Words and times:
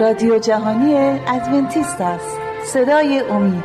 رادیو 0.00 0.38
جهانی 0.38 0.94
ادونتیست 1.28 2.00
است. 2.00 2.36
صدای 2.66 3.20
امید. 3.30 3.64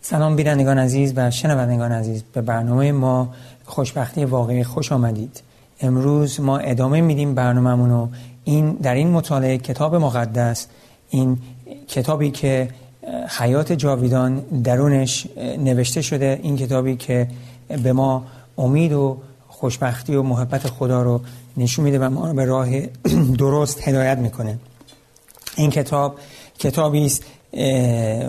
سلام 0.00 0.36
بینندگان 0.36 0.78
عزیز 0.78 1.12
و 1.16 1.30
شنوندگان 1.30 1.92
عزیز. 1.92 2.22
به 2.22 2.40
برنامه 2.40 2.92
ما 2.92 3.28
خوشبختی 3.64 4.24
واقعی 4.24 4.64
خوش 4.64 4.92
آمدید. 4.92 5.42
امروز 5.80 6.40
ما 6.40 6.58
ادامه 6.58 7.00
میدیم 7.00 7.34
برنامهمون 7.34 7.90
رو. 7.90 8.08
این 8.44 8.72
در 8.72 8.94
این 8.94 9.10
مطالعه 9.10 9.58
کتاب 9.58 9.94
مقدس 9.94 10.66
این 11.10 11.38
کتابی 11.88 12.30
که 12.30 12.68
حیات 13.38 13.72
جاویدان 13.72 14.40
درونش 14.64 15.26
نوشته 15.58 16.02
شده 16.02 16.40
این 16.42 16.56
کتابی 16.56 16.96
که 16.96 17.28
به 17.82 17.92
ما 17.92 18.24
امید 18.58 18.92
و 18.92 19.18
خوشبختی 19.48 20.14
و 20.14 20.22
محبت 20.22 20.66
خدا 20.66 21.02
رو 21.02 21.20
نشون 21.56 21.84
میده 21.84 21.98
و 21.98 22.10
ما 22.10 22.28
رو 22.28 22.34
به 22.34 22.44
راه 22.44 22.68
درست 23.38 23.88
هدایت 23.88 24.18
می‌کنه. 24.18 24.58
این 25.56 25.70
کتاب 25.70 26.18
کتابی 26.58 27.06
است 27.06 27.24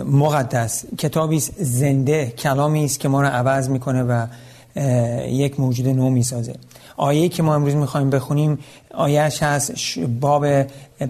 مقدس. 0.04 0.84
کتابی 0.98 1.36
است 1.36 1.52
زنده 1.58 2.26
کلامی 2.26 2.84
است 2.84 3.00
که 3.00 3.08
ما 3.08 3.22
رو 3.22 3.28
عوض 3.28 3.68
می‌کنه 3.68 4.02
و 4.02 4.26
یک 5.26 5.60
موجود 5.60 5.88
نو 5.88 6.10
می‌سازه. 6.10 6.54
آیه 6.96 7.28
که 7.28 7.42
ما 7.42 7.54
امروز 7.54 7.74
می‌خوایم 7.74 8.10
بخونیم 8.10 8.58
آیهش 8.94 9.42
هست 9.42 9.98
باب 9.98 10.62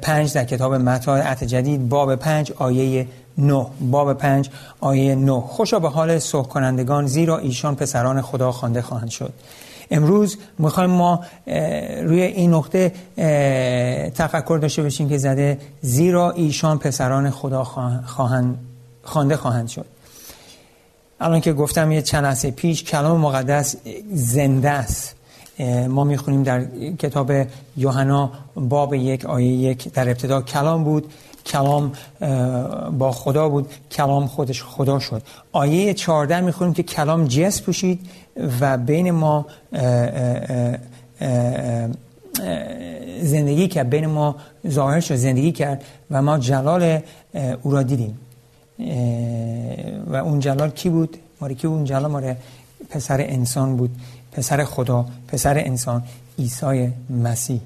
پنج 0.02 0.32
در 0.32 0.44
کتاب 0.44 0.74
متاع 0.74 1.34
جدید 1.34 1.88
باب 1.88 2.14
پنج 2.14 2.52
آیه 2.52 3.06
نو 3.38 3.66
باب 3.80 4.12
پنج 4.12 4.50
آیه 4.80 5.14
نو 5.14 5.40
خوشا 5.40 5.78
به 5.78 5.88
حال 5.88 6.18
سوح 6.18 6.44
کنندگان 6.44 7.06
زیرا 7.06 7.38
ایشان 7.38 7.76
پسران 7.76 8.22
خدا 8.22 8.52
خوانده 8.52 8.82
خواهند 8.82 9.10
شد. 9.10 9.32
امروز 9.90 10.38
می‌خوایم 10.58 10.90
ما 10.90 11.24
روی 12.02 12.22
این 12.22 12.54
نقطه 12.54 12.92
تفکر 14.14 14.58
داشته 14.62 14.82
باشیم 14.82 15.08
که 15.08 15.18
زده 15.18 15.58
زیرا 15.82 16.30
ایشان 16.30 16.78
پسران 16.78 17.30
خدا 17.30 17.64
خواهند 18.06 18.58
خوانده 19.02 19.36
خواهند 19.36 19.68
شد. 19.68 19.86
الان 21.20 21.40
که 21.40 21.52
گفتم 21.52 21.92
یه 21.92 22.02
چند 22.02 22.24
لحظه 22.24 22.50
پیش 22.50 22.84
کلام 22.84 23.20
مقدس 23.20 23.76
زنده 24.12 24.70
است. 24.70 25.14
ما 25.88 26.04
می‌خونیم 26.04 26.42
در 26.42 26.64
کتاب 26.98 27.32
یوحنا 27.76 28.30
باب 28.54 28.94
یک 28.94 29.24
آیه 29.24 29.52
یک 29.52 29.92
در 29.92 30.08
ابتدا. 30.08 30.42
کلام 30.42 30.84
بود 30.84 31.12
کلام 31.46 31.92
با 32.98 33.12
خدا 33.12 33.48
بود. 33.48 33.70
کلام 33.90 34.26
خودش 34.26 34.62
خدا 34.62 34.98
شد. 34.98 35.22
آیه 35.52 35.94
14 35.94 36.40
می‌خونیم 36.40 36.74
که 36.74 36.82
کلام 36.82 37.24
جس 37.24 37.62
پوشید 37.62 38.00
و 38.60 38.78
بین 38.78 39.10
ما 39.10 39.46
زندگی 43.22 43.68
کرد. 43.68 43.90
بین 43.90 44.06
ما 44.06 44.36
ظاهر 44.68 45.00
شد 45.00 45.14
زندگی 45.14 45.52
کرد 45.52 45.84
و 46.10 46.22
ما 46.22 46.38
جلال 46.38 47.00
او 47.62 47.70
را 47.70 47.82
دیدیم. 47.82 48.18
و 50.06 50.16
اون 50.16 50.40
جلال 50.40 50.70
کی 50.70 50.88
بود؟ 50.88 51.16
ماره 51.40 51.54
کی 51.54 51.66
اون 51.66 51.84
جلال 51.84 52.06
ماره 52.06 52.36
پسر 52.90 53.20
انسان 53.20 53.76
بود. 53.76 53.90
پسر 54.32 54.64
خدا 54.64 55.06
پسر 55.28 55.58
انسان 55.58 56.02
عیسی 56.38 56.92
مسیح. 57.10 57.60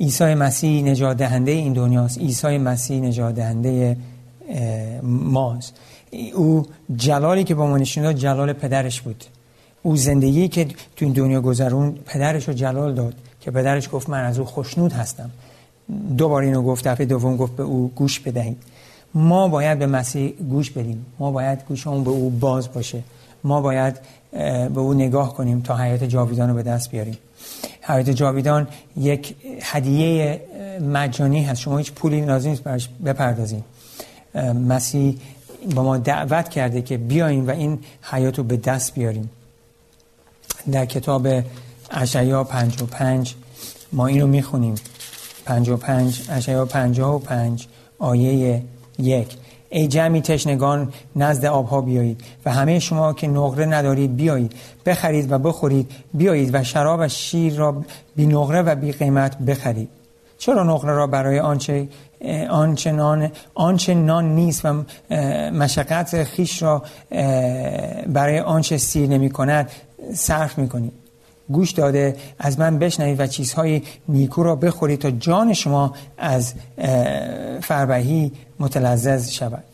عیسی 0.00 0.34
مسیح 0.34 0.84
نجات 0.84 1.16
دهنده 1.16 1.50
این 1.50 1.72
دنیاست. 1.72 2.18
عیسی 2.18 2.58
مسیح 2.58 3.00
نجات 3.00 3.34
دهنده 3.34 3.96
ماست. 5.02 5.74
او 6.34 6.66
جلالی 6.96 7.44
که 7.44 7.54
با 7.54 7.66
ما 7.66 7.78
نشون 7.78 8.14
جلال 8.14 8.52
پدرش 8.52 9.00
بود. 9.00 9.24
او 9.82 9.96
زندگی 9.96 10.48
که 10.48 10.64
تو 10.64 11.04
این 11.04 11.12
دنیا 11.12 11.40
گذرون 11.40 11.94
پدرش 12.06 12.48
رو 12.48 12.54
جلال 12.54 12.94
داد 12.94 13.14
که 13.40 13.50
پدرش 13.50 13.88
گفت 13.92 14.08
من 14.08 14.24
از 14.24 14.38
او 14.38 14.44
خوشنود 14.44 14.92
هستم. 14.92 15.30
دوباره 16.18 16.46
اینو 16.46 16.62
گفت 16.62 16.88
دفعه 16.88 17.06
دوم 17.06 17.36
گفت 17.36 17.56
به 17.56 17.62
او 17.62 17.90
گوش 17.94 18.20
بدهید. 18.20 18.56
ما 19.14 19.48
باید 19.48 19.78
به 19.78 19.86
مسیح 19.86 20.28
گوش 20.50 20.70
بدیم. 20.70 21.06
ما 21.18 21.30
باید 21.30 21.58
گوشمون 21.68 22.04
به 22.04 22.10
او 22.10 22.30
باز 22.30 22.72
باشه. 22.72 23.02
ما 23.44 23.60
باید 23.60 24.00
به 24.74 24.80
او 24.80 24.94
نگاه 24.94 25.34
کنیم 25.34 25.60
تا 25.60 25.76
حیات 25.76 26.04
جاویدان 26.04 26.48
رو 26.48 26.54
به 26.54 26.62
دست 26.62 26.90
بیاریم. 26.90 27.18
حیات 27.82 28.10
جاویدان 28.10 28.68
یک 28.96 29.34
هدیه 29.62 30.40
مجانی 30.80 31.44
هست. 31.44 31.60
شما 31.60 31.78
هیچ 31.78 31.92
پولی 31.92 32.20
لازم 32.20 32.50
نیست 32.50 32.62
برش 32.62 32.88
بپردازیم 33.04 33.64
مسیح 34.68 35.18
با 35.74 35.82
ما 35.82 35.96
دعوت 35.96 36.48
کرده 36.48 36.82
که 36.82 36.96
بیاییم 36.96 37.46
و 37.46 37.50
این 37.50 37.78
حیات 38.02 38.38
رو 38.38 38.44
به 38.44 38.56
دست 38.56 38.94
بیاریم. 38.94 39.30
در 40.72 40.86
کتاب 40.86 41.28
اشعیا 41.90 42.44
55 42.44 43.34
ما 43.92 44.06
این 44.06 44.20
رو 44.20 44.26
می‌خونیم. 44.26 44.74
55 45.44 46.22
اشعیا 46.30 46.64
55 46.64 47.66
آیه 47.98 48.62
یک. 48.98 49.36
ای 49.70 49.88
جمعی 49.88 50.20
تشنگان 50.20 50.92
نزد 51.16 51.44
آبها 51.44 51.80
بیایید 51.80 52.20
و 52.44 52.50
همه 52.52 52.78
شما 52.78 53.12
که 53.12 53.28
نقره 53.28 53.66
ندارید 53.66 54.16
بیایید. 54.16 54.52
بخرید 54.86 55.32
و 55.32 55.38
بخورید 55.38 55.90
بیایید 56.14 56.54
و 56.54 56.62
شراب 56.62 57.00
و 57.00 57.08
شیر 57.08 57.54
را 57.54 57.84
بی 58.16 58.26
نقره 58.26 58.62
و 58.62 58.74
بی 58.74 58.92
قیمت 58.92 59.38
بخرید. 59.38 59.88
چرا 60.38 60.62
نقره 60.62 60.92
را 60.92 61.06
برای 61.06 61.40
آنچه 61.40 61.88
آنچه 62.50 62.92
نان, 62.92 63.30
آنچه 63.54 63.94
نان 63.94 64.34
نیست 64.34 64.64
و 64.64 64.82
مشقت 65.50 66.24
خیش 66.24 66.62
را 66.62 66.82
برای 68.06 68.40
آنچه 68.40 68.78
سیر 68.78 69.08
نمی 69.08 69.30
کند 69.30 69.70
صرف 70.14 70.58
می 70.58 70.68
کنید 70.68 70.99
گوش 71.52 71.70
داده 71.70 72.16
از 72.38 72.58
من 72.58 72.78
بشنوید 72.78 73.20
و 73.20 73.26
چیزهای 73.26 73.82
نیکو 74.08 74.42
را 74.42 74.56
بخورید 74.56 75.00
تا 75.00 75.10
جان 75.10 75.52
شما 75.52 75.94
از 76.18 76.54
فربهی 77.62 78.32
متلذذ 78.58 79.30
شود. 79.30 79.64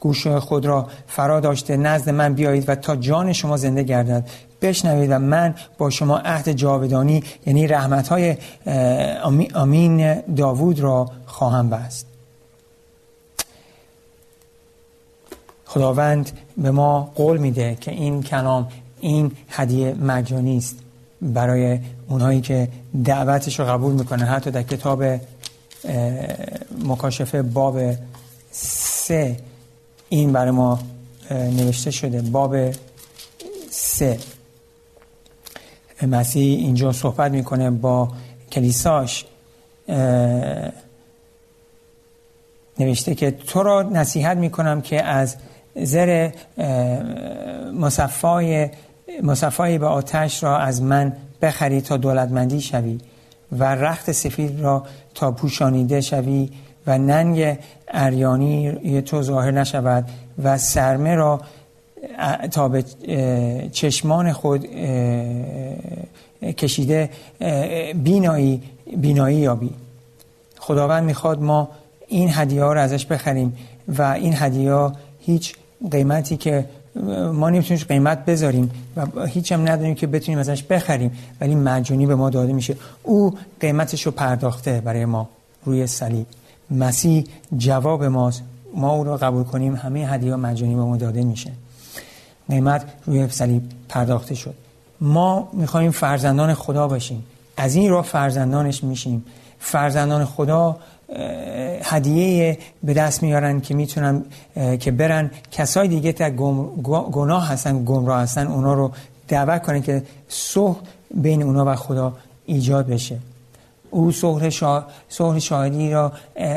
گوش 0.00 0.26
خود 0.26 0.66
را 0.66 0.88
فرا 1.06 1.40
داشته 1.40 1.76
نزد 1.76 2.10
من 2.10 2.34
بیایید 2.34 2.68
و 2.68 2.74
تا 2.74 2.96
جان 2.96 3.32
شما 3.32 3.56
زنده 3.56 3.82
گردد. 3.82 4.28
بشنوید 4.62 5.10
و 5.10 5.18
من 5.18 5.54
با 5.78 5.90
شما 5.90 6.18
عهد 6.18 6.52
جاودانی 6.52 7.22
یعنی 7.46 7.66
رحمت 7.66 8.08
های 8.08 8.36
امین 9.54 10.20
داوود 10.20 10.80
را 10.80 11.10
خواهم 11.26 11.70
بست. 11.70 12.06
خداوند 15.66 16.30
به 16.58 16.70
ما 16.70 17.12
قول 17.14 17.38
میده 17.38 17.76
که 17.80 17.90
این 17.90 18.22
کلام 18.22 18.68
این 19.00 19.32
هدیه 19.48 19.94
مجانی 19.94 20.56
است. 20.56 20.76
برای 21.22 21.78
اونهایی 22.08 22.40
که 22.40 22.68
دعوتش 23.04 23.60
رو 23.60 23.66
قبول 23.66 23.92
می‌کنه 23.92 24.24
حتی 24.24 24.50
در 24.50 24.62
کتاب 24.62 25.04
مکاشفه 26.84 27.42
باب 27.42 27.80
سه 28.50 29.36
این 30.08 30.32
برای 30.32 30.50
ما 30.50 30.80
نوشته 31.30 31.90
شده. 31.90 32.22
باب 32.22 32.56
سه. 33.70 34.18
مسیح 36.02 36.58
اینجا 36.58 36.92
صحبت 36.92 37.32
می‌کنه 37.32 37.70
با 37.70 38.12
کلیساش. 38.52 39.24
نوشته 42.78 43.14
که 43.14 43.30
تو 43.30 43.62
را 43.62 43.82
نصیحت 43.82 44.36
می‌کنم 44.36 44.80
که 44.80 45.04
از 45.04 45.36
زر 45.76 46.30
مصفای 47.74 48.68
مصفای 49.22 49.78
به 49.78 49.86
آتش 49.86 50.42
را 50.42 50.58
از 50.58 50.82
من 50.82 51.12
بخری 51.42 51.80
تا 51.80 51.96
دولتمندی 51.96 52.60
شوی 52.60 52.98
و 53.52 53.64
رخت 53.64 54.12
سفید 54.12 54.60
را 54.60 54.84
تا 55.14 55.32
پوشانیده 55.32 56.00
شوی 56.00 56.50
و 56.86 56.98
ننگ 56.98 57.58
اریانی 57.88 59.02
تو 59.02 59.22
ظاهر 59.22 59.50
نشود 59.50 60.08
و 60.42 60.58
سرمه 60.58 61.14
را 61.14 61.40
تا 62.50 62.68
به 62.68 62.84
چشمان 63.72 64.32
خود 64.32 64.66
کشیده 66.42 67.10
بینایی 67.94 68.62
بینایی 68.96 69.36
یابی. 69.36 69.70
خداوند 70.58 71.04
می‌خواد 71.04 71.42
ما 71.42 71.68
این 72.08 72.28
هدیه 72.32 72.64
ها 72.64 72.72
رو 72.72 72.80
ازش 72.80 73.06
بخریم 73.06 73.56
و 73.88 74.02
این 74.02 74.34
هدیه 74.36 74.90
هیچ 75.20 75.54
قیمتی 75.90 76.36
که 76.36 76.64
ما 77.32 77.50
نمی‌تونیم 77.50 77.84
قیمت 77.88 78.24
بذاریم 78.24 78.70
و 78.96 79.26
هیچ 79.26 79.52
هم 79.52 79.68
نداریم 79.68 79.94
که 79.94 80.06
بتونیم 80.06 80.38
ازش 80.38 80.62
بخریم 80.62 81.18
ولی 81.40 81.54
مجانی 81.54 82.06
به 82.06 82.14
ما 82.14 82.30
داده 82.30 82.52
میشه. 82.52 82.76
او 83.02 83.38
قیمتش 83.60 84.06
رو 84.06 84.12
پرداخته 84.12 84.80
برای 84.80 85.04
ما 85.04 85.28
روی 85.64 85.86
صلیب. 85.86 86.26
مسیح 86.70 87.24
جواب 87.56 88.04
ماست. 88.04 88.42
ما 88.74 88.92
او 88.92 89.04
رو 89.04 89.16
قبول 89.16 89.44
کنیم 89.44 89.74
همه 89.74 90.06
هدیه 90.06 90.36
مجانی 90.36 90.74
به 90.74 90.80
ما 90.82 90.96
داده 90.96 91.24
میشه. 91.24 91.50
قیمت 92.48 92.84
روی 93.06 93.28
صلیب 93.28 93.62
پرداخته 93.88 94.34
شد. 94.34 94.54
ما 95.00 95.48
می‌خوایم 95.52 95.90
فرزندان 95.90 96.54
خدا 96.54 96.88
باشیم. 96.88 97.24
از 97.56 97.74
این 97.74 97.90
راه 97.90 98.04
فرزندانش 98.04 98.84
میشیم. 98.84 99.24
فرزندان 99.58 100.24
خدا 100.24 100.76
هدیه 101.82 102.58
به 102.82 102.94
دست 102.94 103.22
میارن 103.22 103.60
که 103.60 103.74
می‌تونن 103.74 104.24
که 104.80 104.90
برن. 104.90 105.30
کسای 105.52 105.88
دیگه 105.88 106.12
تا 106.12 106.30
گناه 107.12 107.48
هستن 107.48 107.84
گمراه 107.84 108.20
هستن 108.20 108.46
اونا 108.46 108.74
رو 108.74 108.92
دعوت 109.28 109.62
کنن 109.62 109.82
که 109.82 110.02
صلح 110.28 110.76
بین 111.14 111.42
اونا 111.42 111.72
و 111.72 111.74
خدا 111.74 112.12
ایجاد 112.46 112.86
بشه. 112.86 113.18
او 113.90 114.12
صلح 114.12 114.48
شا... 114.48 114.84
شاهدی 115.38 115.90
را 115.90 116.12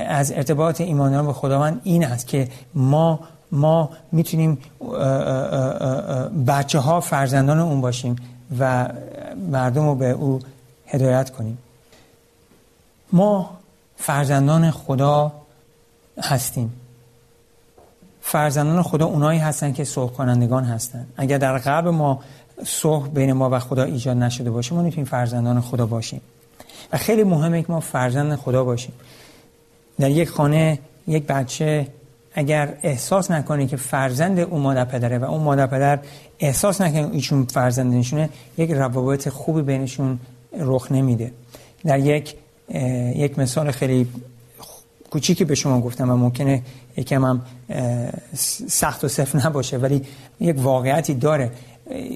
از 0.07 0.31
ارتباط 0.31 0.81
ایمانیان 0.81 1.25
به 1.25 1.33
خداوند 1.33 1.81
این 1.83 2.05
است 2.05 2.27
که 2.27 2.47
ما 2.75 3.19
ما 3.51 3.89
می‌تونیم 4.11 4.57
بچه 6.47 6.79
ها 6.79 6.99
فرزندان 6.99 7.59
اون 7.59 7.81
باشیم 7.81 8.15
و 8.59 8.89
مردم 9.51 9.85
رو 9.85 9.95
به 9.95 10.09
او 10.09 10.39
هدایت 10.87 11.29
کنیم. 11.29 11.57
ما 13.11 13.57
فرزندان 14.03 14.71
خدا 14.71 15.31
هستیم. 16.21 16.73
فرزندان 18.21 18.83
خدا 18.83 19.05
اونایی 19.05 19.39
هستن 19.39 19.73
که 19.73 19.83
صلح 19.83 20.11
کنندگان 20.11 20.63
هستن. 20.63 21.07
اگر 21.17 21.37
در 21.37 21.57
قلب 21.57 21.87
ما 21.87 22.19
صلح 22.65 23.07
بین 23.07 23.33
ما 23.33 23.49
و 23.49 23.59
خدا 23.59 23.83
ایجاد 23.83 24.17
نشده 24.17 24.51
باشه 24.51 24.75
ما 24.75 24.81
نمی‌تونیم 24.81 25.05
فرزندان 25.05 25.61
خدا 25.61 25.85
باشیم. 25.85 26.21
و 26.93 26.97
خیلی 26.97 27.23
مهمه 27.23 27.61
که 27.61 27.71
ما 27.71 27.79
فرزند 27.79 28.35
خدا 28.35 28.63
باشیم. 28.63 28.93
در 29.99 30.11
یک 30.11 30.29
خانه 30.29 30.79
یک 31.07 31.27
بچه 31.27 31.87
اگر 32.33 32.77
احساس 32.83 33.31
نکنه 33.31 33.67
که 33.67 33.77
فرزند 33.77 34.39
اون 34.39 34.61
مادر 34.61 34.85
پدره 34.85 35.17
و 35.17 35.23
اون 35.23 35.43
مادر 35.43 35.67
پدر 35.67 35.99
احساس 36.39 36.81
نکنه 36.81 37.09
ایشون 37.11 37.45
فرزندشونه 37.45 38.29
یک 38.57 38.71
روابط 38.71 39.29
خوبی 39.29 39.61
بینشون 39.61 40.19
رخ 40.59 40.91
نمیده. 40.91 41.31
در 41.85 41.99
یک 41.99 42.35
یک 43.15 43.39
مثال 43.39 43.71
خیلی 43.71 44.07
کوچیکی 45.09 45.45
به 45.45 45.55
شما 45.55 45.81
گفتم 45.81 46.09
و 46.09 46.15
ممکنه 46.15 46.61
یکم 46.97 47.25
هم 47.25 47.41
سخت 48.67 49.03
و 49.03 49.07
صف 49.07 49.45
نباشه 49.45 49.77
ولی 49.77 50.01
یک 50.39 50.55
واقعیتی 50.59 51.13
داره. 51.13 51.51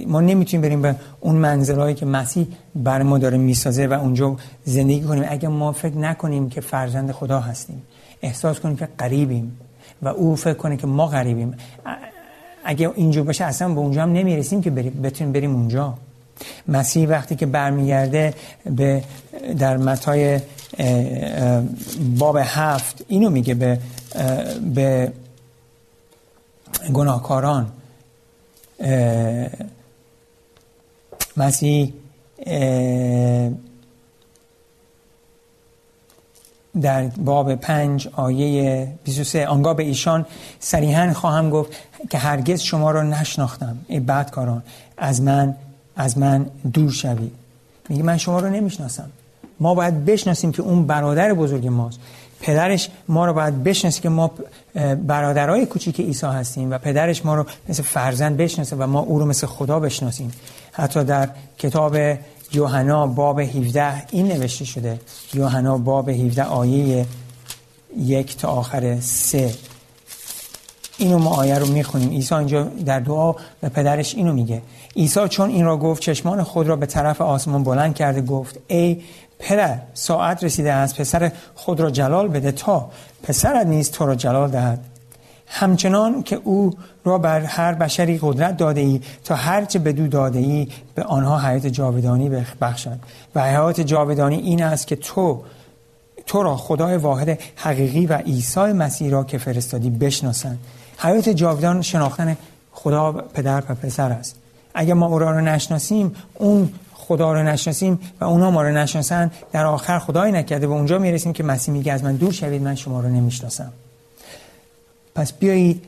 ما 0.08 0.22
نمی‌تونیم 0.22 0.62
بریم 0.62 0.82
به 0.82 0.96
اون 1.20 1.36
منزلهایی 1.36 1.96
که 1.96 2.06
مسیح 2.06 2.48
بر 2.76 3.04
ما 3.04 3.18
داره 3.18 3.38
می‌سازه 3.38 3.88
و 3.88 3.94
اونجا 3.94 4.36
زندگی 4.64 5.02
کنیم. 5.02 5.24
اگر 5.28 5.50
ما 5.50 5.72
فکر 5.72 5.98
نکنیم 5.98 6.50
که 6.50 6.62
فرزند 6.62 7.12
خدا 7.12 7.40
هستیم 7.40 7.82
احساس 8.22 8.60
کنیم 8.60 8.76
که 8.76 8.88
قریبیم 8.98 9.58
و 10.02 10.08
او 10.08 10.36
فکر 10.36 10.54
کنه 10.54 10.78
که 10.78 10.88
ما 10.88 11.08
غریبیم 11.08 11.54
اگه 12.66 12.92
اینجا 12.96 13.24
باشه 13.24 13.46
اصلا 13.46 13.70
به 13.74 13.80
اونجا 13.80 14.04
هم 14.04 14.14
نمی‌رسیم 14.14 14.62
که 14.62 14.70
بریم 14.70 15.02
بتونیم 15.04 15.34
بریم 15.34 15.56
اونجا. 15.56 15.94
مسیح 16.68 17.08
وقتی 17.10 17.36
که 17.36 17.46
برمیگرده 17.46 18.34
به 18.76 19.04
در 19.60 19.78
متای 19.78 20.40
باب 22.20 22.38
هفت 22.42 23.06
اینو 23.08 23.30
میگه 23.30 23.54
به 23.54 23.80
به 24.76 25.12
گناهکاران. 26.94 27.72
مسیح 31.38 31.94
در 36.82 37.08
باب 37.08 37.56
پنج 37.56 38.08
آیه 38.08 38.88
23 39.04 39.48
آنگاه 39.48 39.74
به 39.74 39.84
ایشان 39.84 40.26
صریحا 40.60 41.14
خواهم 41.14 41.50
گفت 41.50 41.72
که 42.10 42.18
هرگز 42.18 42.62
شما 42.62 42.92
را 42.92 43.04
نشناختم 43.04 43.78
ای 43.88 44.00
بدکاران 44.00 44.64
از 44.98 45.22
من 45.22 45.56
از 45.98 46.18
من 46.18 46.46
دور 46.74 46.92
شوید 46.92 47.32
میگه 47.90 48.04
من 48.04 48.18
شما 48.18 48.40
رو 48.40 48.50
نمی‌شناسم. 48.50 49.10
ما 49.60 49.76
باید 49.76 50.06
بشناسیم 50.06 50.52
که 50.52 50.62
اون 50.62 50.88
برادر 50.88 51.34
بزرگ 51.34 51.68
ماست. 51.68 52.00
پدرش 52.42 52.90
ما 53.08 53.26
رو 53.26 53.34
باید 53.34 53.64
بشناسیم 53.64 54.04
که 54.04 54.10
ما 54.10 54.32
برادرای 55.08 55.66
کوچیک 55.66 56.00
عیسی 56.00 56.26
هستیم 56.26 56.72
و 56.72 56.78
پدرش 56.78 57.26
ما 57.26 57.36
رو 57.36 57.46
مثل 57.70 57.84
فرزند 57.84 58.38
بشناسه 58.38 58.76
و 58.76 58.88
ما 58.88 59.00
او 59.00 59.20
رو 59.20 59.26
مثل 59.26 59.48
خدا 59.48 59.80
بشناسیم. 59.80 60.32
حتی 60.72 61.04
در 61.04 61.30
کتاب 61.58 61.98
یوحنا 62.54 63.08
باب 63.08 63.40
17 63.40 64.06
این 64.12 64.28
نوشته 64.28 64.66
شده. 64.66 65.00
یوحنا 65.34 65.78
باب 65.78 66.10
17 66.10 66.44
آیه 66.44 67.06
یک 67.98 68.38
تا 68.38 68.48
آخر 68.48 69.00
سه. 69.00 69.54
اینو 70.98 71.18
ما 71.18 71.36
آیه 71.36 71.60
رو 71.60 71.68
می‌خونیم. 71.68 72.10
عیسی 72.10 72.36
اینجا 72.36 72.64
در 72.64 73.00
دعا 73.00 73.34
به 73.62 73.70
پدرش 73.70 74.16
اینو 74.16 74.34
میگه. 74.34 74.62
عیسی 74.96 75.28
چون 75.28 75.50
این 75.50 75.66
را 75.66 75.78
گفت 75.78 76.02
چشمان 76.02 76.44
خود 76.44 76.68
را 76.68 76.76
به 76.76 76.86
طرف 76.86 77.22
آسمان 77.22 77.64
بلند 77.64 77.96
کرده 77.96 78.22
گفت 78.22 78.60
ای 78.68 79.02
پدر 79.40 79.80
ساعت 79.94 80.44
رسیده 80.44 80.74
است 80.74 81.02
پسر 81.02 81.32
خود 81.56 81.80
را 81.80 81.90
جلال 81.90 82.28
بده 82.28 82.52
تا 82.52 82.90
پسرت 83.24 83.68
نیست 83.68 83.92
تو 83.92 84.06
را 84.06 84.16
جلال 84.16 84.50
دهد. 84.50 84.80
همچنان 85.48 86.24
که 86.24 86.36
او 86.44 86.74
را 87.04 87.18
بر 87.18 87.42
هر 87.42 87.74
بشری 87.74 88.20
قدرت 88.22 88.58
داده 88.58 88.82
ای 88.82 89.02
تا 89.24 89.36
هرچه 89.36 89.80
بدو 89.80 90.08
داده 90.08 90.40
ای 90.40 90.68
به 90.96 91.04
آنها 91.04 91.40
حیات 91.40 91.68
جاودانی 91.68 92.30
بخشد. 92.62 93.00
و 93.36 93.44
حیات 93.44 93.82
جاودانی 93.82 94.36
این 94.36 94.64
است 94.64 94.88
که 94.88 94.96
تو 94.96 95.44
تو 96.26 96.44
را 96.44 96.58
خدای 96.58 96.98
واحد 96.98 97.40
حقیقی 97.56 98.06
و 98.06 98.14
عیسی 98.14 98.60
مسیح 98.60 99.12
را 99.12 99.24
که 99.24 99.38
فرستادی 99.38 99.90
بشناسند. 99.90 100.60
حیات 100.98 101.30
جاودان 101.30 101.82
شناختن 101.82 102.38
خدا 102.72 103.12
پدر 103.12 103.64
و 103.70 103.76
پسر 103.76 104.12
است. 104.12 104.36
اگر 104.74 104.94
ما 104.94 105.06
او 105.06 105.20
را 105.20 105.42
نشناسیم 105.42 106.16
اون 106.34 106.70
خدا 106.94 107.34
رو 107.34 107.44
نشناسیم 107.44 108.00
و 108.22 108.26
اونا 108.26 108.52
ما 108.52 108.62
رو 108.62 108.72
نشناسن 108.72 109.32
در 109.52 109.66
آخر 109.66 110.00
خدای 110.00 110.32
نکرده 110.32 110.68
و 110.68 110.72
اونجا 110.72 111.00
می‌رسیم 111.00 111.34
که 111.34 111.44
مسیح 111.44 111.74
میگه 111.74 111.94
از 111.94 112.04
من 112.04 112.16
دور 112.16 112.32
شوید 112.32 112.62
من 112.62 112.76
شما 112.76 113.00
رو 113.02 113.10
نمی‌شناسم. 113.10 113.72
پس 115.16 115.34
بیایید 115.34 115.84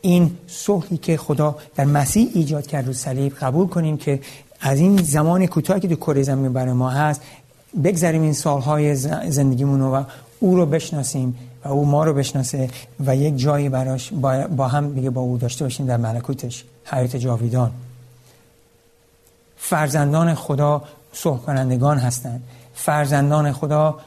این 0.00 0.36
صلحی 0.46 0.96
که 0.96 1.16
خدا 1.16 1.56
در 1.76 1.84
مسیح 1.84 2.30
ایجاد 2.34 2.66
کرد 2.66 2.86
رو 2.86 2.92
صلیب 2.92 3.34
قبول 3.40 3.66
کنیم 3.66 3.96
که 3.96 4.20
از 4.60 4.78
این 4.78 5.02
زمان 5.02 5.46
کوتاهی 5.46 5.80
که 5.80 5.88
تو 5.88 5.96
کره 5.96 6.22
زمین 6.22 6.52
برای 6.52 6.72
ما 6.72 6.90
هست 6.90 7.22
بگذاریم 7.84 8.22
این 8.22 8.32
سالهای 8.32 8.94
زندگیمون 9.30 9.80
رو 9.80 9.94
و 9.94 10.04
او 10.40 10.56
رو 10.56 10.66
بشناسیم. 10.66 11.34
و 11.64 11.68
او 11.68 11.86
ما 11.86 12.04
رو 12.04 12.14
بشناسه 12.14 12.70
و 13.00 13.16
یک 13.16 13.38
جایی 13.38 13.68
براش 13.68 14.12
با, 14.56 14.68
هم 14.68 14.94
دیگه 14.94 15.10
با 15.10 15.20
او 15.20 15.38
داشته 15.38 15.64
باشیم 15.64 15.86
در 15.86 15.96
ملکوتش 15.96 16.64
حیات 16.84 17.16
جاویدان. 17.16 17.70
فرزندان 19.56 20.34
خدا 20.34 20.82
صلح 21.12 21.38
کنندگان 21.38 21.98
هستند. 21.98 22.42
فرزندان 22.74 23.52
خدا 23.52 23.98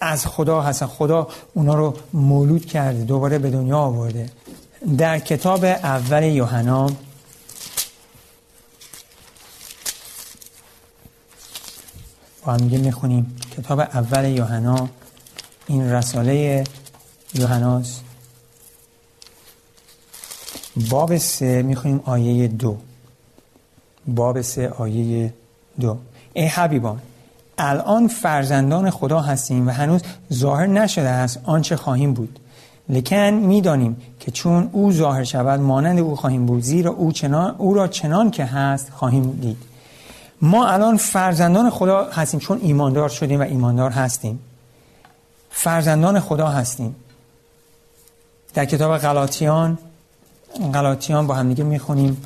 از 0.00 0.26
خدا 0.26 0.62
هستن 0.62 0.86
خدا 0.86 1.28
اونا 1.54 1.74
رو 1.74 1.94
مولود 2.12 2.66
کرده 2.66 3.04
دوباره 3.04 3.38
به 3.38 3.50
دنیا 3.50 3.78
آورده. 3.78 4.30
در 4.98 5.18
کتاب 5.18 5.64
اول 5.64 6.22
یوحنا 6.22 6.90
با 12.44 12.52
هم 12.52 12.62
می‌خونیم. 12.62 13.36
کتاب 13.56 13.80
اول 13.80 14.24
یوحنا 14.24 14.88
این 15.68 15.92
رساله 15.92 16.64
یوحناست 17.34 18.04
باب 20.90 21.16
سه 21.16 21.62
می‌خونیم 21.62 22.00
آیه 22.04 22.48
دو. 22.48 22.76
باب 24.06 24.40
سه 24.40 24.68
آیه 24.68 25.34
دو. 25.80 25.96
ای 26.32 26.46
حبیبان 26.46 27.00
الان 27.58 28.08
فرزندان 28.08 28.90
خدا 28.90 29.20
هستیم 29.20 29.68
و 29.68 29.70
هنوز 29.70 30.02
ظاهر 30.32 30.66
نشده 30.66 31.08
است 31.08 31.40
آنچه 31.44 31.76
خواهیم 31.76 32.14
بود. 32.14 32.38
لکن 32.88 33.30
می‌دانیم 33.30 33.96
که 34.20 34.30
چون 34.30 34.68
او 34.72 34.92
ظاهر 34.92 35.24
شود 35.24 35.60
مانند 35.60 35.98
او 35.98 36.16
خواهیم 36.16 36.46
بود 36.46 36.62
زیرا 36.62 36.90
او, 36.90 37.12
چنان 37.12 37.54
او 37.58 37.74
را 37.74 37.88
چنان 37.88 38.30
که 38.30 38.44
هست 38.44 38.90
خواهیم 38.90 39.30
دید. 39.30 39.56
ما 40.42 40.66
الان 40.66 40.96
فرزندان 40.96 41.70
خدا 41.70 42.04
هستیم 42.04 42.40
چون 42.40 42.58
ایماندار 42.62 43.08
شدیم 43.08 43.40
و 43.40 43.42
ایماندار 43.42 43.90
هستیم. 43.90 44.38
فرزندان 45.58 46.20
خدا 46.20 46.48
هستیم. 46.48 46.96
در 48.54 48.64
کتاب 48.64 48.98
غلاطیان 48.98 49.78
غلاطیان 50.74 51.26
با 51.26 51.34
هم 51.34 51.48
دیگه 51.48 51.64
می‌خونیم. 51.64 52.22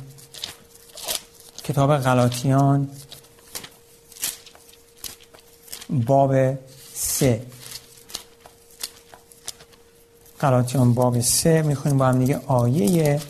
کتاب 1.63 1.97
غلاطیان 1.97 2.89
باب 5.89 6.33
سه. 6.93 7.45
غلاطیان 10.41 10.93
باب 10.93 11.19
سه 11.19 11.61
می‌خونیم 11.61 11.97
با 11.97 12.05
هم 12.05 12.19
دیگه 12.19 12.41
آیه 12.47 13.21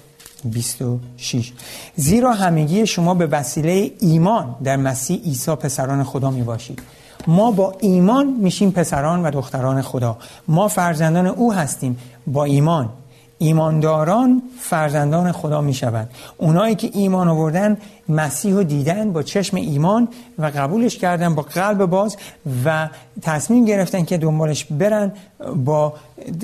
26 0.45 1.51
زیرا 1.95 2.33
همگی 2.33 2.88
شما 2.88 3.13
به 3.13 3.27
وسیله 3.27 3.91
ایمان 4.00 4.55
در 4.63 4.75
مسیح 4.75 5.22
عیسی 5.22 5.55
پسران 5.55 6.03
خدا 6.03 6.31
می 6.31 6.43
باشید 6.43 7.02
ما 7.27 7.51
با 7.51 7.74
ایمان 7.80 8.27
میشیم 8.27 8.72
پسران 8.72 9.24
و 9.24 9.32
دختران 9.32 9.82
خدا. 9.82 10.18
ما 10.48 10.68
فرزندان 10.68 11.27
او 11.27 11.53
هستیم 11.53 12.00
با 12.27 12.44
ایمان. 12.44 12.89
ایمانداران 13.38 14.42
فرزندان 14.60 15.32
خدا 15.32 15.62
می 15.62 15.74
شوند 15.74 16.10
اونایی 16.38 16.75
که 16.75 16.89
ایمان 16.94 17.27
آوردن 17.27 17.77
مسیح 18.10 18.53
رو 18.53 18.63
دیدن 18.63 19.13
با 19.13 19.24
چشم 19.24 19.58
ایمان 19.58 20.08
و 20.39 20.46
قبولش 20.46 20.98
کردن 20.98 21.36
با 21.36 21.42
قلب 21.42 21.86
باز 21.86 22.18
و 22.65 22.89
تصمیم 23.22 23.65
گرفتن 23.65 24.06
که 24.06 24.18
دنبالش 24.18 24.65
برن 24.65 25.12
با 25.56 25.94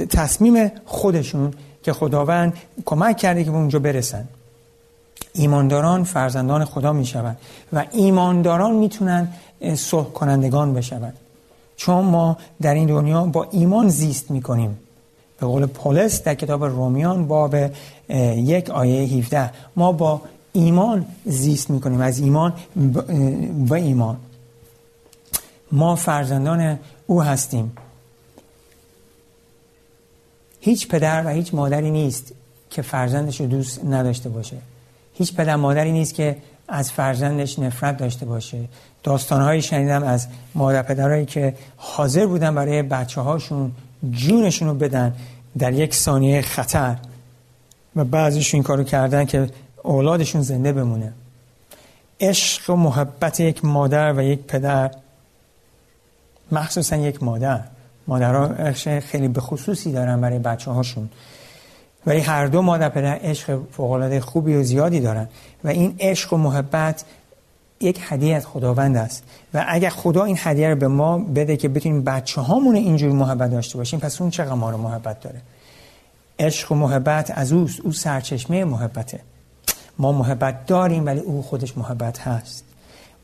تصمیم 0.09 0.71
خودشون 0.85 1.53
که 1.83 1.93
خداوند 1.93 2.53
کمک 2.85 3.17
کرده 3.17 3.43
که 3.43 3.51
به 3.51 3.57
اونجا 3.57 3.79
برسن. 3.79 4.27
ایمانداران 5.33 6.03
فرزندان 6.03 6.65
خدا 6.65 6.93
می 6.93 7.05
شوند 7.05 7.37
و 7.73 7.85
ایمانداران 7.91 8.75
می‌تونن 8.75 9.27
صلح 9.75 10.05
کنندگان 10.05 10.73
بشوند 10.73 11.17
چون 11.75 12.05
ما 12.05 12.37
در 12.61 12.73
این 12.73 12.87
دنیا 12.87 13.23
با 13.25 13.47
ایمان 13.51 13.89
زیست 13.89 14.31
می‌کنیم. 14.31 14.79
به 15.39 15.45
قول 15.47 15.65
پولس 15.65 16.23
در 16.23 16.35
کتاب 16.35 16.63
رومیان 16.63 17.27
باب 17.27 17.55
یک 18.35 18.69
آیه 18.69 19.17
17 19.17 19.51
ما 19.75 19.91
با 19.91 20.21
ایمان 20.53 21.05
زیست 21.25 21.69
می‌کنیم. 21.69 22.01
از 22.01 22.19
ایمان 22.19 22.53
به 23.69 23.75
ایمان. 23.75 24.17
ما 25.71 25.95
فرزندان 25.95 26.79
او 27.07 27.23
هستیم. 27.23 27.71
هیچ 30.59 30.87
پدر 30.87 31.25
و 31.25 31.29
هیچ 31.29 31.53
مادری 31.53 31.91
نیست 31.91 32.33
که 32.69 32.81
فرزندش 32.81 33.41
رو 33.41 33.47
دوست 33.47 33.85
نداشته 33.85 34.29
باشه. 34.29 34.57
هیچ 35.13 35.35
پدر 35.35 35.55
مادری 35.55 35.91
نیست 35.91 36.13
که 36.13 36.37
از 36.67 36.91
فرزندش 36.91 37.59
نفرت 37.59 37.97
داشته 37.97 38.25
باشه. 38.25 38.57
داستانهایی 39.03 39.61
شنیدم 39.61 40.03
از 40.03 40.27
مادر 40.55 40.81
پدرهایی 40.81 41.25
که 41.25 41.53
حاضر 41.77 42.25
بودن 42.25 42.55
برای 42.55 42.81
بچه 42.81 43.21
هاشون 43.21 43.71
جونشون 44.11 44.67
رو 44.67 44.73
بدن 44.73 45.15
در 45.57 45.73
یک 45.73 45.95
ثانیه 45.95 46.41
خطر. 46.41 46.95
و 47.95 48.03
بعضیشون 48.03 48.57
این 48.57 48.63
کارو 48.63 48.83
کردن 48.83 49.25
که 49.25 49.49
اولادشون 49.83 50.41
زنده 50.41 50.73
بمونه. 50.73 51.13
عشق 52.19 52.69
و 52.69 52.75
محبت 52.75 53.39
یک 53.39 53.65
مادر 53.65 54.13
و 54.13 54.21
یک 54.21 54.39
پدر 54.39 54.91
مخصوصا 56.51 56.95
یک 56.95 57.23
مادر. 57.23 57.63
مادرها 58.07 58.45
عشق 58.45 58.99
خیلی 58.99 59.27
به 59.27 59.41
خصوصی 59.41 59.91
دارن 59.91 60.21
برای 60.21 60.39
بچه 60.39 60.71
هاشون 60.71 61.09
ولی 62.05 62.19
هر 62.19 62.47
دو 62.47 62.61
مادر 62.61 62.89
پدر 62.89 63.19
عشق 63.21 63.59
فوقالعاده 63.71 64.19
خوبی 64.19 64.55
و 64.55 64.63
زیادی 64.63 64.99
دارن. 64.99 65.27
و 65.63 65.67
این 65.67 65.95
عشق 65.99 66.33
و 66.33 66.37
محبت 66.37 67.03
یک 67.81 67.99
هدیه 68.01 68.35
از 68.35 68.45
خداوند 68.47 68.97
است. 68.97 69.23
و 69.53 69.65
اگر 69.67 69.89
خدا 69.89 70.23
این 70.23 70.37
هدیه 70.39 70.69
رو 70.69 70.75
به 70.75 70.87
ما 70.87 71.17
بده 71.17 71.57
که 71.57 71.69
بتونیم 71.69 72.03
بچه 72.03 72.41
هامون 72.41 72.75
اینجور 72.75 73.11
محبت 73.11 73.51
داشته 73.51 73.77
باشیم 73.77 73.99
پس 73.99 74.21
اون 74.21 74.29
چقدر 74.29 74.53
ما 74.53 74.69
رو 74.69 74.77
محبت 74.77 75.21
داره؟ 75.21 75.41
عشق 76.39 76.71
و 76.71 76.75
محبت 76.75 77.31
از 77.35 77.53
اوست. 77.53 77.79
او 77.79 77.91
سرچشمه 77.91 78.63
محبته. 78.63 79.19
ما 79.97 80.11
محبت 80.11 80.65
داریم 80.65 81.05
ولی 81.05 81.19
او 81.19 81.41
خودش 81.41 81.77
محبت 81.77 82.19
هست. 82.19 82.63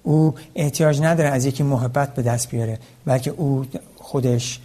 او 0.03 0.35
احتیاج 0.55 1.01
نداره 1.01 1.29
از 1.29 1.45
یکی 1.45 1.63
محبت 1.63 2.13
به 2.13 2.21
دست 2.21 2.49
بیاره 2.49 2.79
بلکه 3.05 3.31
او 3.31 3.65
خودش 3.95 4.59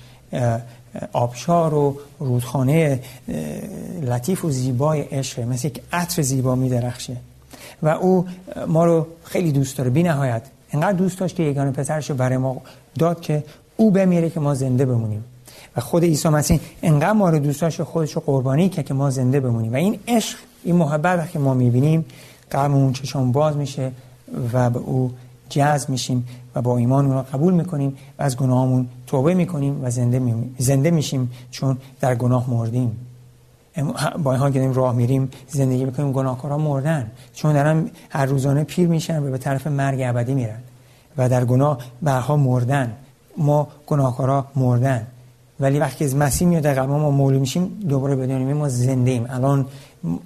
آبشار 1.13 1.75
و 1.75 2.01
رودخانه 2.19 3.01
لطیف 4.03 4.45
و 4.45 4.51
زیبای 4.51 5.01
عشقه. 5.01 5.45
مثل 5.45 5.69
یک 5.69 5.83
عطر 5.93 6.23
زیبا 6.23 6.55
می 6.55 6.69
درخشه 6.69 7.17
و 7.83 7.89
او 7.89 8.27
ما 8.67 8.85
رو 8.85 9.07
خیلی 9.25 9.53
دوست 9.53 9.79
داره. 9.79 9.91
بی 9.91 10.03
نهایت. 10.03 10.43
انقدر 10.73 10.93
دوست 10.93 11.19
داشت 11.19 11.37
که 11.37 11.43
یگانه 11.43 11.71
پسرش 11.71 12.11
رو 12.11 12.17
برای 12.17 12.37
ما 12.37 12.63
داد 12.99 13.21
که 13.21 13.45
او 13.77 13.91
بمیره 13.91 14.31
که 14.31 14.41
ما 14.41 14.55
زنده 14.55 14.87
بمونیم. 14.87 15.25
و 15.77 15.81
خود 15.81 16.05
عیسی 16.05 16.29
مسیح 16.29 16.61
انقدر 16.83 17.13
ما 17.13 17.31
رو 17.31 17.39
دوست 17.39 17.61
داشت 17.61 17.83
خودش 17.83 18.13
رو 18.13 18.23
قربانی 18.27 18.69
که 18.69 18.83
که 18.83 18.95
ما 18.95 19.11
زنده 19.11 19.41
بمونیم. 19.41 19.73
و 19.73 19.77
این 19.77 19.99
عشق 20.09 20.39
این 20.65 20.77
محبت 20.77 21.31
که 21.31 21.39
ما 21.39 21.55
می‌بینیم 21.55 22.05
قلبمون 22.51 22.93
چشم 22.93 23.33
باز 23.33 23.57
میشه 23.57 23.93
و 24.53 24.71
به 24.71 24.79
او 24.79 25.13
جذب 25.49 25.89
میشیم 25.89 26.29
و 26.55 26.63
با 26.63 26.77
ایمان 26.77 27.07
اون 27.07 27.15
رو 27.15 27.23
قبول 27.23 27.55
می‌کنیم 27.55 27.97
و 28.19 28.23
از 28.23 28.37
گناهمون 28.37 28.89
توبه 29.07 29.35
می‌کنیم 29.35 29.85
و 29.85 29.91
زنده, 29.91 30.19
می... 30.19 30.55
زنده 30.59 30.91
میشیم 30.91 31.31
چون 31.51 31.79
در 32.01 32.15
گناه 32.15 32.51
مردیم. 32.51 32.97
با 34.23 34.33
این 34.33 34.41
حال 34.41 34.53
که 34.53 34.71
راه 34.73 34.95
میریم 34.95 35.31
زندگی 35.49 35.85
می‌کنیم 35.85 36.13
گناهکارا 36.13 36.59
مردن. 36.59 37.11
چون 37.35 37.53
دارن 37.53 37.91
هر 38.11 38.27
روزانه 38.27 38.65
پیر 38.65 38.89
میشن 38.89 39.23
و 39.23 39.31
به 39.31 39.39
طرف 39.39 39.67
مرگ 39.67 40.01
ابدی 40.03 40.35
میرن. 40.35 40.59
و 41.17 41.29
در 41.29 41.45
گناه 41.45 41.79
برها 42.03 42.37
مردن. 42.37 42.93
ما 43.37 43.69
گناهکارا 43.87 44.45
مردن. 44.57 45.07
ولی 45.61 45.79
وقتی 45.79 46.05
از 46.05 46.17
مسیح 46.17 46.49
میاد 46.49 46.63
در 46.63 46.75
قلب 46.75 46.91
ما 46.91 47.11
مولود 47.11 47.41
میشیم 47.41 47.67
دوباره 47.89 48.17
بدونیم 48.17 48.57
ما 48.57 48.69
زنده 48.69 49.11
ایم. 49.11 49.27
الان 49.31 49.67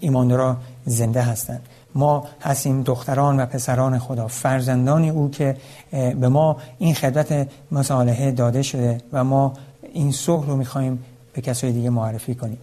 ایماندارا 0.00 0.56
زنده 0.86 1.22
هستن. 1.22 1.60
ما 1.94 2.26
هستیم 2.40 2.82
دختران 2.82 3.40
و 3.40 3.46
پسران 3.46 3.98
خدا. 3.98 4.28
فرزندانی 4.28 5.10
او 5.10 5.30
که 5.30 5.56
به 5.90 6.28
ما 6.28 6.56
این 6.78 6.94
خدمت 6.94 7.48
مصالحه 7.72 8.30
داده 8.30 8.62
شده 8.62 9.00
و 9.12 9.24
ما 9.24 9.52
این 9.92 10.12
صلح 10.12 10.46
رو 10.46 10.56
می‌خوایم 10.56 10.98
به 11.32 11.40
کسای 11.42 11.72
دیگه 11.72 11.90
معرفی 11.90 12.34
کنیم. 12.34 12.58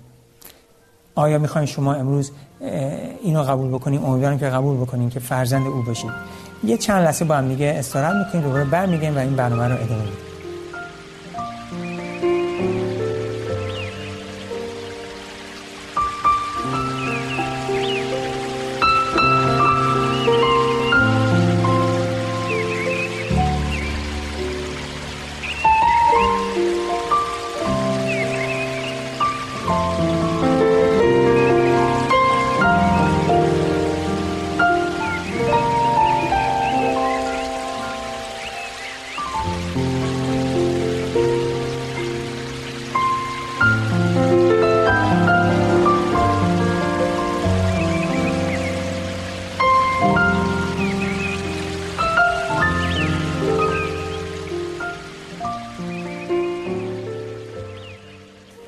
آیا 1.15 1.37
می‌خوایم 1.37 1.67
شما 1.67 1.93
امروز 1.93 2.31
اینو 3.23 3.43
قبول 3.43 3.69
بکنیم؟ 3.69 4.05
امیدوارم 4.05 4.39
که 4.39 4.45
قبول 4.45 4.77
بکنیم 4.77 5.09
که 5.09 5.19
فرزند 5.19 5.67
او 5.67 5.83
باشید 5.83 6.11
یه 6.63 6.77
چند 6.77 7.03
لحظه 7.03 7.25
با 7.25 7.35
هم 7.35 7.47
دیگه 7.47 7.75
استراحت 7.77 8.15
می‌کنیم 8.15 8.43
دوباره 8.43 8.63
برمیگردیم 8.63 9.15
و 9.15 9.19
این 9.19 9.35
برنامه 9.35 9.67
رو 9.67 9.73
ادامه 9.73 10.01
میدیم. 10.01 10.30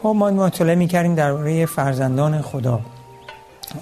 ما 0.04 0.32
مطالعه 0.32 0.76
می‌کردیم 0.76 1.16
درباره 1.16 1.66
فرزندان 1.66 2.42
خدا. 2.42 2.80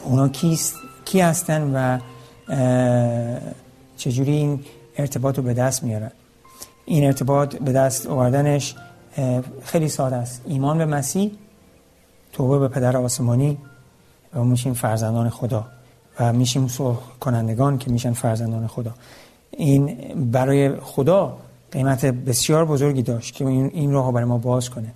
اونا 0.04 0.30
کیست 0.30 0.76
کی 1.06 1.22
هستن 1.22 1.72
و 1.76 2.00
چجوری 3.98 4.32
این 4.32 4.60
ارتباط 4.98 5.38
رو 5.38 5.44
به 5.44 5.54
دست 5.54 5.84
میارن. 5.84 6.12
این 6.86 7.06
ارتباط 7.06 7.56
به 7.56 7.72
دست 7.72 8.08
آوردنش 8.08 8.76
خیلی 9.64 9.90
ساده 9.90 10.16
است. 10.16 10.42
ایمان 10.46 10.78
به 10.78 10.86
مسیح 10.86 11.32
توبه 12.34 12.60
به 12.60 12.68
پدر 12.68 12.98
آسمانی 12.98 13.58
و 14.34 14.44
میشیم 14.44 14.74
فرزندان 14.74 15.30
خدا 15.30 15.66
و 16.20 16.34
میشیم 16.34 16.68
صلح 16.68 16.98
کنندگان 17.20 17.78
که 17.78 17.92
میشن 17.92 18.14
فرزندان 18.14 18.68
خدا. 18.68 18.94
این 19.52 19.98
برای 20.32 20.76
خدا 20.80 21.38
قیمت 21.72 22.06
بسیار 22.06 22.66
بزرگی 22.66 23.02
داشت 23.02 23.36
که 23.36 23.48
این 23.48 23.92
راه 23.92 24.12
برای 24.12 24.26
ما 24.26 24.38
باز 24.38 24.70
کنه. 24.70 24.94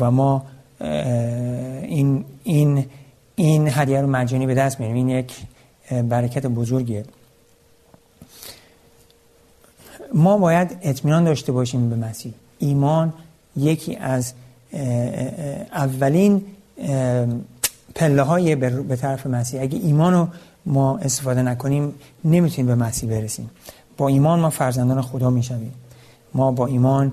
و 0.00 0.10
ما 0.10 0.46
این 0.80 2.24
این 2.44 2.86
این 3.34 3.68
هدیه 3.70 4.00
رو 4.00 4.06
مجانی 4.06 4.46
به 4.46 4.54
دست 4.54 4.80
میاریم 4.80 4.96
این 4.96 5.08
یک 5.08 5.32
برکت 6.08 6.46
بزرگیه. 6.46 7.04
ما 10.14 10.38
باید 10.38 10.78
اطمینان 10.82 11.24
داشته 11.24 11.52
باشیم 11.52 11.90
به 11.90 11.96
مسیح. 11.96 12.32
ایمان 12.58 13.12
یکی 13.56 13.96
از 13.96 14.32
اولین 15.72 16.42
پله 17.94 18.22
های 18.22 18.56
به 18.56 18.96
طرف 18.96 19.26
مسیح. 19.26 19.62
اگه 19.62 19.78
ایمان 19.78 20.12
رو 20.12 20.28
ما 20.66 20.98
استفاده 20.98 21.42
نکنیم 21.42 21.94
نمی‌تونیم 22.24 22.66
به 22.66 22.74
مسیح 22.84 23.10
برسیم. 23.10 23.50
با 23.96 24.08
ایمان 24.08 24.40
ما 24.40 24.50
فرزندان 24.50 25.02
خدا 25.02 25.30
می‌شویم. 25.30 25.74
ما 26.34 26.52
با 26.52 26.66
ایمان 26.66 27.12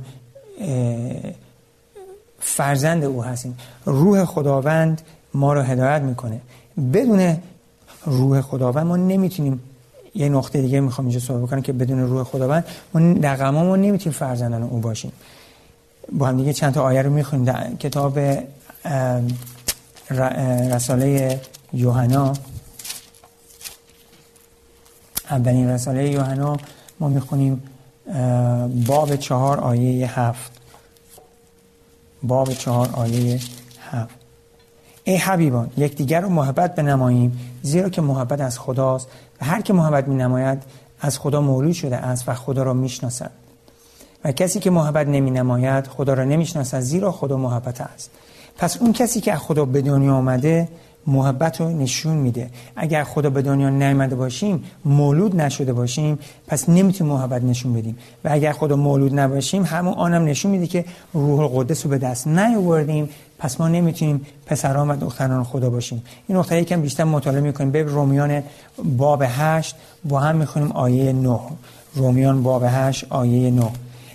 فرزند 2.40 3.04
او 3.04 3.24
هستیم. 3.24 3.58
روح 3.86 4.26
خداوند 4.26 5.02
ما 5.34 5.54
رو 5.54 5.62
هدایت 5.62 6.02
می‌کنه. 6.02 6.42
بدون 6.94 7.38
روح 8.06 8.42
خداوند 8.42 8.86
ما 8.86 8.98
نمی‌تونیم 8.98 9.62
یه 10.16 10.30
نقطه 10.30 10.62
دیگه 10.62 10.80
می‌خوام 10.80 11.08
اینجا 11.08 11.20
صحبت 11.20 11.42
بکنم 11.42 11.62
که 11.62 11.74
بدون 11.74 12.00
روح 12.00 12.24
خداوند 12.24 12.66
ما 12.94 13.14
در 13.14 13.50
ما 13.50 13.76
نمی‌تونیم 13.76 14.20
فرزندان 14.20 14.64
او 14.64 14.80
باشیم. 14.80 15.12
با 16.12 16.28
هم 16.28 16.38
دیگه 16.38 16.54
چند 16.54 16.74
تا 16.74 16.84
آیه 16.84 17.02
رو 17.02 17.14
می‌خونیم. 17.14 17.46
در 17.46 17.74
کتاب 17.80 18.20
رساله 20.72 21.42
یوحنا. 21.74 22.34
اولین 25.30 25.70
رساله 25.70 26.10
یوحنا 26.10 26.58
ما 27.00 27.08
می‌خونیم 27.08 27.64
باب 28.88 29.16
چهار 29.16 29.60
آیه 29.60 30.20
هفت. 30.20 30.59
باب 32.24 32.54
چهار 32.54 32.90
آیه 32.94 33.40
هفت. 33.92 34.16
ای 35.04 35.16
حبیبان 35.16 35.70
یکدیگر 35.78 36.22
رو 36.22 36.30
محبت 36.30 36.76
بنماییم 36.76 37.40
زیرا 37.62 37.90
که 37.90 38.02
محبت 38.02 38.42
از 38.42 38.60
خداست 38.60 39.08
و 39.42 39.46
هر 39.46 39.62
که 39.62 39.74
محبت 39.74 40.08
می 40.08 40.16
نماید 40.16 40.64
از 41.02 41.20
خدا 41.20 41.42
مولود 41.42 41.74
شده 41.74 41.98
است 41.98 42.30
و 42.30 42.34
خدا 42.34 42.64
را 42.64 42.74
می‌شناسد. 42.74 43.32
و 44.24 44.32
کسی 44.32 44.60
که 44.60 44.70
محبت 44.70 45.08
نمی 45.08 45.32
نماید 45.32 45.88
خدا 45.88 46.14
را 46.14 46.24
نمی‌شناسد 46.24 46.80
زیرا 46.80 47.12
خدا 47.12 47.38
محبت 47.38 47.82
است. 47.82 48.10
پس 48.58 48.78
اون 48.78 48.94
کسی 48.94 49.22
که 49.22 49.34
از 49.34 49.40
خدا 49.40 49.66
به 49.66 49.82
دنیا 49.82 50.16
آمده 50.16 50.68
محبت 51.08 51.62
رو 51.62 51.70
نشون 51.70 52.18
میده. 52.18 52.50
اگر 52.76 53.04
خدا 53.04 53.30
به 53.30 53.42
دنیا 53.42 53.70
نیامده 53.70 54.16
باشیم 54.16 54.64
مولود 54.86 55.42
نشده 55.42 55.74
باشیم 55.74 56.20
پس 56.48 56.70
نمی‌تونیم 56.70 57.14
محبت 57.14 57.44
نشون 57.44 57.74
بدیم. 57.74 57.98
و 58.24 58.30
اگر 58.32 58.52
خدا 58.52 58.76
مولود 58.76 59.20
نباشیم 59.20 59.64
همون 59.64 59.94
آنم 59.94 60.26
نشون 60.26 60.52
میده 60.52 60.68
که 60.68 60.86
روح 61.14 61.40
القدس 61.40 61.86
رو 61.86 61.90
به 61.90 61.98
دست 61.98 62.28
نیاوردیم 62.28 63.10
پس 63.40 63.62
ما 63.62 63.68
نمی‌تونیم 63.68 64.26
پسران 64.46 64.90
و 64.90 64.96
دختران 64.96 65.44
خدا 65.44 65.70
باشیم. 65.70 66.04
این 66.28 66.38
نقطه 66.38 66.62
یکم 66.62 66.82
بیشتر 66.82 67.04
مطالعه 67.04 67.42
می‌کنیم. 67.42 67.72
به 67.72 67.84
رومیان 67.84 68.44
باب 68.98 69.24
هشت. 69.26 69.76
با 70.06 70.20
هم 70.20 70.36
می‌خونیم 70.36 70.72
آیه 70.72 71.14
9 71.14 71.40
رومیان 71.96 72.44
باب 72.44 72.64
هشت 72.66 73.06
آیه 73.10 73.52
9 73.52 73.68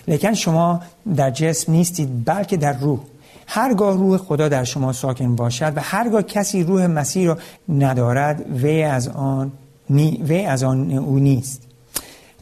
لیکن 0.09 0.35
شما 0.35 0.81
در 1.17 1.31
جسم 1.31 1.73
نیستید 1.73 2.25
بلکه 2.25 2.57
در 2.57 2.73
روح. 2.79 2.99
هرگاه 3.47 3.97
روح 3.97 4.19
خدا 4.19 4.49
در 4.49 4.65
شما 4.65 4.93
ساکن 4.93 5.37
باشد 5.37 5.73
و 5.77 5.81
هرگاه 5.81 6.23
کسی 6.23 6.63
روح 6.63 6.87
مسیح 6.87 7.27
را 7.27 7.39
ندارد 7.69 8.63
وی 8.63 8.83
از 8.83 9.09
آن 9.09 9.53
نی 9.91 10.23
وی 10.23 10.45
از 10.45 10.63
آن 10.63 10.93
او 10.93 11.19
نیست. 11.19 11.63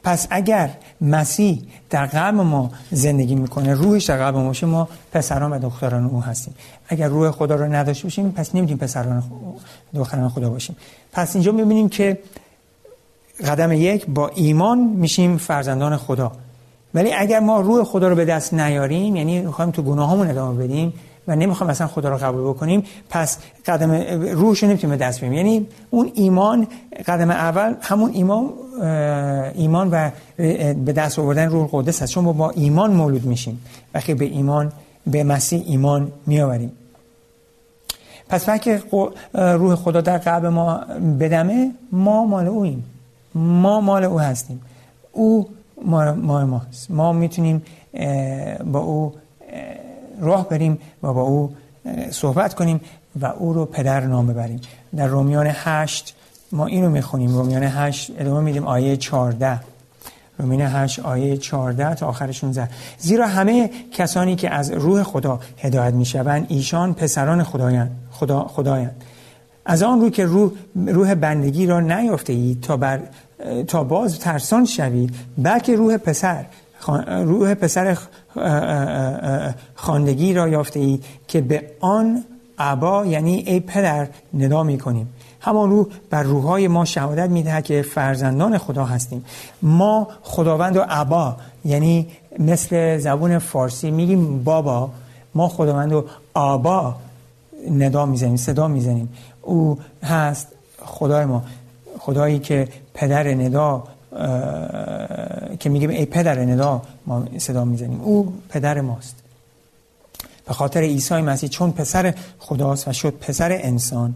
پس 0.04 0.26
اگر 0.30 0.70
مسیح 1.00 1.62
در 1.90 2.06
قلب 2.06 2.34
ما 2.34 2.70
زندگی 2.90 3.34
می‌کنه 3.34 3.74
روحش 3.74 4.04
در 4.04 4.18
قلب 4.18 4.36
ما 4.36 4.44
باشه 4.44 4.66
ما 4.66 4.88
پسران 5.12 5.52
و 5.52 5.58
دختران 5.58 6.04
او 6.04 6.22
هستیم. 6.22 6.54
اگر 6.88 7.08
روح 7.08 7.30
خدا 7.30 7.54
رو 7.54 7.72
نداشته 7.72 8.04
باشیم 8.04 8.30
پس 8.30 8.54
نمی‌تونیم 8.54 8.78
پسران 8.78 9.22
دختران 9.94 10.28
خدا 10.28 10.50
باشیم. 10.50 10.76
پس 11.12 11.34
اینجا 11.36 11.52
می‌بینیم 11.52 11.88
که 11.88 12.18
قدم 13.46 13.72
یک 13.72 14.06
با 14.06 14.28
ایمان 14.28 14.78
میشیم 14.78 15.36
فرزندان 15.36 15.96
خدا. 15.96 16.32
ولی 16.94 17.12
اگر 17.14 17.40
ما 17.40 17.60
روح 17.60 17.84
خدا 17.84 18.08
رو 18.08 18.14
به 18.14 18.24
دست 18.24 18.54
نیاریم 18.54 19.16
یعنی 19.16 19.40
می‌خوایم 19.40 19.70
تو 19.70 19.82
گناهامون 19.82 20.30
ادامه 20.30 20.64
بدیم 20.64 20.92
و 21.28 21.36
نمی‌خوایم 21.36 21.70
مثلا 21.70 21.86
خدا 21.86 22.08
رو 22.08 22.16
قبول 22.16 22.50
بکنیم 22.50 22.84
پس 23.10 23.38
قدم 23.66 23.90
روحش 24.32 24.62
رو 24.62 24.68
نمی‌تونیم 24.68 24.98
به 24.98 25.04
دست 25.04 25.20
بیاریم. 25.20 25.38
یعنی 25.38 25.66
اون 25.90 26.10
ایمان 26.14 26.66
قدم 27.06 27.30
اول 27.30 27.74
همون 27.80 28.10
ایمان 28.14 28.50
ایمان 29.54 29.90
و 29.90 30.10
به 30.74 30.92
دست 30.92 31.18
آوردن 31.18 31.48
روح 31.48 31.74
القدس 31.74 32.02
هست 32.02 32.12
چون 32.12 32.24
ما 32.24 32.32
با 32.32 32.50
ایمان 32.50 32.92
مولود 32.92 33.24
میشیم 33.24 33.64
وقتی 33.94 34.14
به 34.14 34.24
ایمان 34.24 34.72
به 35.06 35.24
مسیح 35.24 35.62
ایمان 35.66 36.12
میآوریم. 36.26 36.72
پس 38.28 38.48
وقتی 38.48 38.78
روح 39.34 39.74
خدا 39.74 40.00
در 40.00 40.18
قلب 40.18 40.46
ما 40.46 40.80
بدمه 41.20 41.72
ما 41.92 42.24
مال 42.24 42.46
اویم 42.46 42.84
ما 43.34 43.80
مال 43.80 44.04
او 44.04 44.20
هستیم. 44.20 44.60
او 45.12 45.48
ما, 45.84 46.12
ما 46.12 46.46
ماست 46.46 46.90
ما 46.90 47.12
می‌تونیم 47.12 47.62
با 48.64 48.78
او 48.78 49.14
راه 50.20 50.48
بریم 50.48 50.78
و 51.02 51.12
با 51.12 51.22
او 51.22 51.54
صحبت 52.10 52.54
کنیم 52.54 52.80
و 53.20 53.26
او 53.26 53.52
رو 53.52 53.64
پدر 53.64 54.00
نام 54.00 54.26
ببریم. 54.26 54.60
در 54.96 55.06
رومیان 55.06 55.46
هشت 55.50 56.14
ما 56.52 56.66
اینو 56.66 56.90
می‌خونیم. 56.90 57.30
رومیان 57.36 57.62
هشت 57.62 58.12
ادامه 58.18 58.40
میدیم 58.40 58.66
آیه 58.66 58.96
چارده 58.96 59.60
رومیان 60.38 60.70
هشت 60.72 61.00
آیه 61.00 61.36
چارده 61.36 61.94
تا 61.94 62.06
آخر 62.06 62.32
16 62.32 62.68
زیرا 62.98 63.26
همه 63.26 63.70
کسانی 63.92 64.36
که 64.36 64.50
از 64.50 64.70
روح 64.70 65.02
خدا 65.02 65.40
هدایت 65.58 65.94
می‌شوند 65.94 66.46
ایشان 66.48 66.94
پسران 66.94 67.42
خدایند 67.42 67.90
خدا 68.10 68.44
خدایند 68.44 69.04
از 69.66 69.82
آن 69.82 70.00
رو 70.00 70.10
که 70.10 70.24
روح, 70.24 70.50
روح 70.86 71.14
بندگی 71.14 71.66
را 71.66 71.80
نیافته 71.80 72.32
اید 72.32 72.60
تا 72.60 72.76
بر 72.76 73.00
تا 73.66 73.84
باز 73.84 74.18
ترسان 74.18 74.64
شوید. 74.64 75.14
بلکه 75.38 75.76
روح 75.76 75.96
پسر 75.96 76.44
روح 77.08 77.54
پسر 77.54 77.98
خاندگی 79.74 80.34
را 80.34 80.48
یافته 80.48 80.80
ای 80.80 81.00
که 81.28 81.40
به 81.40 81.70
آن 81.80 82.24
عبا 82.58 83.06
یعنی 83.06 83.34
ای 83.46 83.60
پدر 83.60 84.08
ندا 84.34 84.62
می 84.62 84.78
کنیم 84.78 85.08
همان 85.40 85.70
روح 85.70 85.86
بر 86.10 86.22
روحهای 86.22 86.68
ما 86.68 86.84
شهادت 86.84 87.30
می‌دهد 87.30 87.64
که 87.64 87.82
فرزندان 87.82 88.58
خدا 88.58 88.84
هستیم. 88.84 89.24
ما 89.62 90.08
خداوند 90.22 90.76
و 90.76 90.80
عبا 90.80 91.36
یعنی 91.64 92.08
مثل 92.38 92.98
زبون 92.98 93.38
فارسی 93.38 93.90
میگیم 93.90 94.44
بابا 94.44 94.90
ما 95.34 95.48
خداوند 95.48 95.92
و 95.92 96.04
آبا 96.34 96.96
ندا 97.70 98.06
می‌زنیم 98.06 98.36
صدا 98.36 98.68
می‌زنیم. 98.68 99.08
او 99.42 99.78
هست 100.02 100.48
خدای 100.84 101.24
ما. 101.24 101.42
خدایی 102.02 102.38
که 102.38 102.68
پدر 102.94 103.34
ندا 103.34 103.84
که 105.58 105.68
میگیم 105.70 105.90
ای 105.90 106.06
پدر 106.06 106.38
ندا 106.44 106.82
ما 107.06 107.24
صدا 107.38 107.64
می‌زنیم. 107.64 108.00
او 108.00 108.34
پدر 108.48 108.80
ماست. 108.80 109.16
به 110.46 110.52
خاطر 110.52 110.80
عیسی 110.80 111.14
مسیح 111.14 111.48
چون 111.48 111.72
پسر 111.72 112.14
خداست 112.38 112.88
و 112.88 112.92
شد 112.92 113.14
پسر 113.20 113.52
انسان 113.52 114.14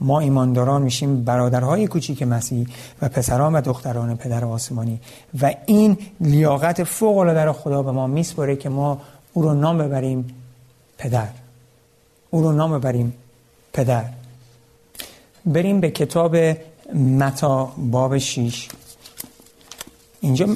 ما 0.00 0.20
ایمانداران 0.20 0.82
میشیم 0.82 1.24
برادرهای 1.24 1.86
کوچیک 1.86 2.22
مسیح 2.22 2.66
و 3.02 3.08
پسران 3.08 3.54
و 3.54 3.60
دختران 3.60 4.16
پدر 4.16 4.44
آسمانی. 4.44 5.00
و 5.42 5.54
این 5.66 5.98
لیاقت 6.20 6.84
فوق 6.84 7.16
العاده 7.18 7.52
خدا 7.52 7.82
به 7.82 7.92
ما 7.92 8.06
میسپره 8.06 8.56
که 8.56 8.68
ما 8.68 9.00
او 9.32 9.42
رو 9.42 9.54
نام 9.54 9.78
ببریم 9.78 10.34
پدر. 10.98 11.28
او 12.30 12.42
رو 12.42 12.52
نام 12.52 12.78
ببریم 12.78 13.14
پدر. 13.72 14.04
بریم 15.46 15.80
به 15.80 15.90
کتاب 15.90 16.36
متا 16.94 17.72
باب 17.76 18.18
شیش. 18.18 18.68
اینجا 20.20 20.46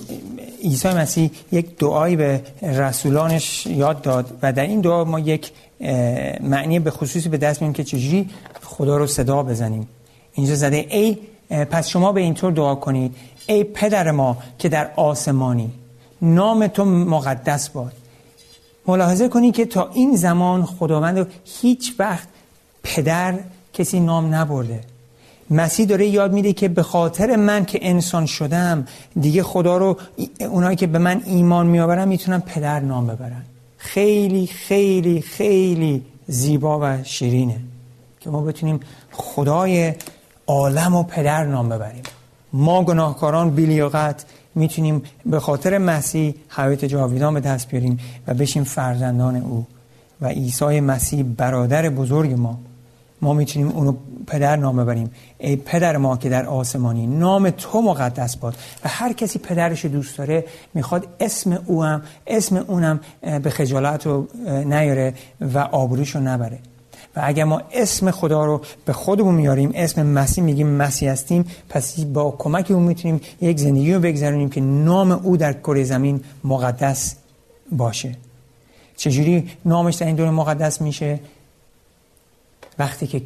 عیسی 0.63 0.89
مسیح 0.89 1.31
یک 1.53 1.79
دعایی 1.79 2.17
به 2.17 2.43
رسولانش 2.63 3.67
یاد 3.67 4.03
داد 4.03 4.39
و 4.43 4.53
در 4.53 4.63
این 4.63 4.81
دعا 4.81 5.05
ما 5.05 5.19
یک 5.21 5.53
معنی 6.41 6.79
به 6.79 6.91
خصوصی 6.91 7.29
به 7.29 7.37
دست 7.37 7.63
میاریم 7.63 7.73
که 7.73 7.85
چجوری 7.85 8.31
خدا 8.63 8.97
رو 8.97 9.07
صدا 9.07 9.43
بزنیم. 9.43 9.89
اینجا 10.33 10.55
زده 10.55 10.87
ای 10.91 11.19
پس 11.51 11.89
شما 11.89 12.13
به 12.13 12.21
اینطور 12.21 12.53
دعا 12.53 12.75
کنید. 12.75 13.17
ای 13.47 13.65
پدر 13.65 14.11
ما 14.11 14.37
که 14.59 14.69
در 14.69 14.91
آسمانی 14.97 15.71
نام 16.23 16.67
تو 16.67 16.85
مقدس 16.85 17.69
باد. 17.69 17.93
ملاحظه 18.87 19.29
کنید 19.29 19.55
که 19.55 19.65
تا 19.65 19.91
این 19.95 20.17
زمان 20.17 20.65
خداوند 20.65 21.27
هیچ 21.45 21.95
وقت 21.99 22.29
پدر 22.83 23.39
کسی 23.73 24.01
نام 24.01 24.35
نبرده. 24.35 24.81
مسیح 25.53 25.87
داره 25.87 26.07
یاد 26.07 26.33
میده 26.33 26.53
که 26.53 26.69
به 26.69 26.83
خاطر 26.83 27.37
من 27.37 27.65
که 27.65 27.79
انسان 27.83 28.27
شدم 28.27 28.87
دیگه 29.21 29.43
خدا 29.43 29.77
رو 29.77 29.97
اونایی 30.41 30.77
که 30.77 30.87
به 30.87 30.99
من 30.99 31.23
ایمان 31.27 31.67
میآورن 31.67 32.09
می‌تونن 32.09 32.41
پدر 32.41 32.81
نام 32.81 33.07
ببرن. 33.07 33.43
خیلی 33.77 34.47
خیلی 34.47 35.21
خیلی 35.21 36.03
زیبا 36.27 36.79
و 36.83 37.05
شیرینه 37.05 37.57
که 38.21 38.31
ما 38.31 38.43
بتونیم 38.43 38.81
خدای 39.13 39.95
عالم 40.47 40.95
و 40.95 41.03
پدر 41.03 41.45
نام 41.45 41.69
ببریم. 41.69 42.03
ما 42.53 42.85
گناهکاران 42.85 43.51
بیلیاقت 43.51 44.25
می‌تونیم 44.55 45.03
به 45.27 45.41
خاطر 45.41 45.79
مسیح 45.79 46.35
حیات 46.49 46.85
جاویدان 46.85 47.35
به 47.35 47.41
دست 47.41 47.69
بیاریم 47.69 48.01
و 48.27 48.35
بشیم 48.35 48.65
فرزندان 48.65 49.37
او 49.37 49.67
و 50.21 50.27
عیسی 50.27 50.81
مسیح 50.81 51.23
برادر 51.23 51.89
بزرگ 51.89 52.33
ما. 52.33 52.59
ما 53.23 53.33
می‌تونیم 53.33 53.69
اونو 53.69 53.95
پدر 54.27 54.57
نام 54.57 54.77
ببریم. 54.77 55.11
ای 55.39 55.57
پدر 55.57 55.97
ما 55.97 56.17
که 56.17 56.29
در 56.29 56.47
آسمانی 56.47 57.07
نام 57.07 57.51
تو 57.51 57.83
مقدس 57.83 58.37
باد. 58.37 58.55
و 58.85 58.89
هر 58.89 59.13
کسی 59.13 59.39
پدرش 59.39 59.85
دوست 59.85 60.19
داره 60.19 60.45
می‌خواد 60.75 61.07
اسم 61.21 61.63
او 61.67 61.85
هم 61.85 62.03
اسم 62.27 62.57
اونم 62.57 63.01
به 63.43 63.51
خجالت 63.51 64.07
رو 64.07 64.29
نیاره 64.47 65.15
و 65.41 65.59
آبروش 65.59 66.15
رو 66.15 66.21
نبره. 66.21 66.59
و 67.17 67.21
اگر 67.25 67.45
ما 67.45 67.63
اسم 67.73 68.11
خدا 68.11 68.45
رو 68.45 68.61
به 68.85 68.93
خودمون 68.93 69.35
میاریم 69.35 69.73
اسم 69.75 70.07
مسیح 70.07 70.45
میگیم 70.45 70.67
مسیح 70.67 71.11
هستیم 71.11 71.45
پس 71.69 72.01
با 72.01 72.31
کمک 72.39 72.71
اون 72.71 72.83
می‌تونیم 72.83 73.21
یک 73.41 73.59
زندگی 73.59 73.95
رو 73.95 74.01
بگذرونیم 74.01 74.51
که 74.51 74.61
نام 74.61 75.13
او 75.13 75.37
در 75.37 75.53
کره 75.53 75.85
زمین 75.85 76.21
مقدس 76.45 77.17
باشه. 77.73 78.17
چجوری 78.97 79.51
نامش 79.65 79.95
در 79.95 80.07
این 80.07 80.17
دور 80.17 80.31
مقدس 80.31 80.81
میشه؟ 80.81 81.21
وقتی 82.79 83.07
که 83.07 83.23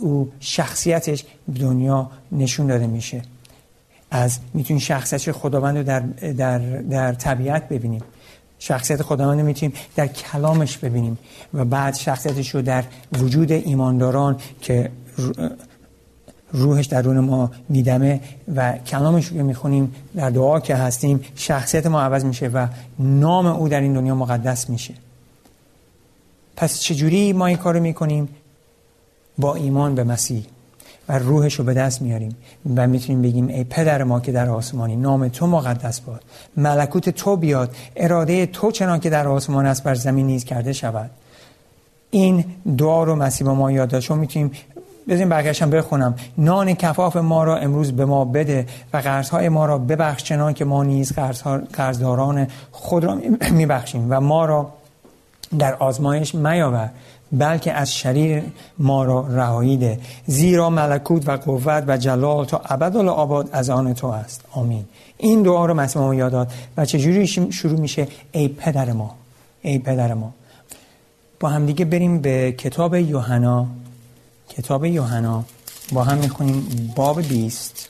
او 0.00 0.30
شخصیتش 0.40 1.24
دنیا 1.60 2.10
نشون 2.32 2.66
داده 2.66 2.86
میشه. 2.86 3.22
از 4.10 4.38
می‌تونیم 4.54 4.80
شخصیت 4.80 5.32
خداوند 5.32 5.76
رو 5.76 5.82
در, 5.82 6.00
در, 6.32 6.58
در 6.80 7.12
طبیعت 7.12 7.68
ببینیم. 7.68 8.02
شخصیت 8.58 9.02
خداوند 9.02 9.40
می‌تونیم 9.40 9.74
در 9.96 10.06
کلامش 10.06 10.78
ببینیم 10.78 11.18
و 11.54 11.64
بعد 11.64 11.94
شخصیتش 11.94 12.54
رو 12.54 12.62
در 12.62 12.84
وجود 13.12 13.52
ایمانداران 13.52 14.36
که 14.60 14.90
روحش 16.52 16.86
درون 16.86 17.20
ما 17.20 17.50
میدمه 17.68 18.20
و 18.54 18.72
کلامش 18.72 19.26
رو 19.26 19.44
می‌خونیم 19.44 19.94
در 20.16 20.30
دعا 20.30 20.60
که 20.60 20.76
هستیم 20.76 21.24
شخصیت 21.34 21.86
ما 21.86 22.02
عوض 22.02 22.24
میشه 22.24 22.48
و 22.48 22.66
نام 22.98 23.46
او 23.46 23.68
در 23.68 23.80
این 23.80 23.92
دنیا 23.92 24.14
مقدس 24.14 24.70
میشه. 24.70 24.94
پس 26.56 26.80
چجوری 26.80 27.32
ما 27.32 27.46
این 27.46 27.56
کار 27.56 27.74
رو 27.74 27.82
می‌کنیم؟ 27.82 28.28
با 29.38 29.54
ایمان 29.54 29.94
به 29.94 30.04
مسیح 30.04 30.44
و 31.08 31.18
روحش 31.18 31.54
رو 31.54 31.64
به 31.64 31.74
دست 31.74 32.02
میاریم 32.02 32.36
و 32.76 32.86
می‌تونیم 32.86 33.22
بگیم 33.22 33.48
ای 33.48 33.64
پدر 33.64 34.04
ما 34.04 34.20
که 34.20 34.32
در 34.32 34.48
آسمانی 34.48 34.96
نام 34.96 35.28
تو 35.28 35.46
مقدس 35.46 36.00
باد. 36.00 36.22
ملکوت 36.56 37.08
تو 37.08 37.36
بیاد 37.36 37.76
اراده 37.96 38.46
تو 38.46 38.70
چنان 38.70 39.00
که 39.00 39.10
در 39.10 39.28
آسمان 39.28 39.66
است 39.66 39.82
بر 39.82 39.94
زمین 39.94 40.26
نیز 40.26 40.44
کرده 40.44 40.72
شود. 40.72 41.10
این 42.10 42.44
دعا 42.78 43.04
رو 43.04 43.16
مسیح 43.16 43.46
با 43.46 43.54
ما 43.54 43.72
یاد 43.72 43.88
داشت. 43.88 44.10
می‌تونیم 44.10 44.50
بزنیم 45.08 45.28
برگشتم 45.28 45.70
بخونم. 45.70 46.14
نان 46.38 46.74
کفاف 46.74 47.16
ما 47.16 47.44
را 47.44 47.56
امروز 47.56 47.92
به 47.92 48.04
ما 48.04 48.24
بده 48.24 48.66
و 48.92 48.96
قرضهای 48.96 49.48
ما 49.48 49.66
را 49.66 49.78
ببخش 49.78 50.22
چنان 50.22 50.54
که 50.54 50.64
ما 50.64 50.84
نیز 50.84 51.12
قرضداران 51.72 52.46
خود 52.72 53.04
را 53.04 53.18
میبخشیم 53.50 54.06
و 54.10 54.20
ما 54.20 54.44
را 54.44 54.72
در 55.58 55.74
آزمایش 55.74 56.34
میاور 56.34 56.90
بلکه 57.32 57.72
از 57.72 57.94
شریر 57.94 58.42
ما 58.78 59.04
را 59.04 59.26
رهایی 59.28 59.76
ده. 59.76 60.00
زیرا 60.26 60.70
ملکوت 60.70 61.28
و 61.28 61.36
قوت 61.36 61.84
و 61.86 61.96
جلال 61.96 62.44
تا 62.44 62.62
ابد 62.64 63.48
از 63.52 63.70
آن 63.70 63.94
تو 63.94 64.06
است. 64.06 64.44
آمین. 64.52 64.84
این 65.18 65.42
دعا 65.42 65.66
رو 65.66 65.74
مسیح 65.74 66.02
ما 66.02 66.14
یاد 66.14 66.32
داد 66.32 66.52
و 66.76 66.84
چجوری 66.84 67.26
شروع 67.26 67.80
میشه؟ 67.80 68.08
ای 68.32 68.48
پدر 68.48 68.92
ما. 68.92 69.14
ای 69.62 69.78
پدر 69.78 70.14
ما. 70.14 70.34
با 71.40 71.48
هم 71.48 71.66
دیگه 71.66 71.84
بریم 71.84 72.18
به 72.18 72.52
کتاب 72.52 72.94
یوحنا. 72.94 73.66
کتاب 74.48 74.84
یوحنا. 74.84 75.44
با 75.92 76.04
هم 76.04 76.18
می‌خونیم 76.18 76.92
باب 76.96 77.22
20 77.22 77.88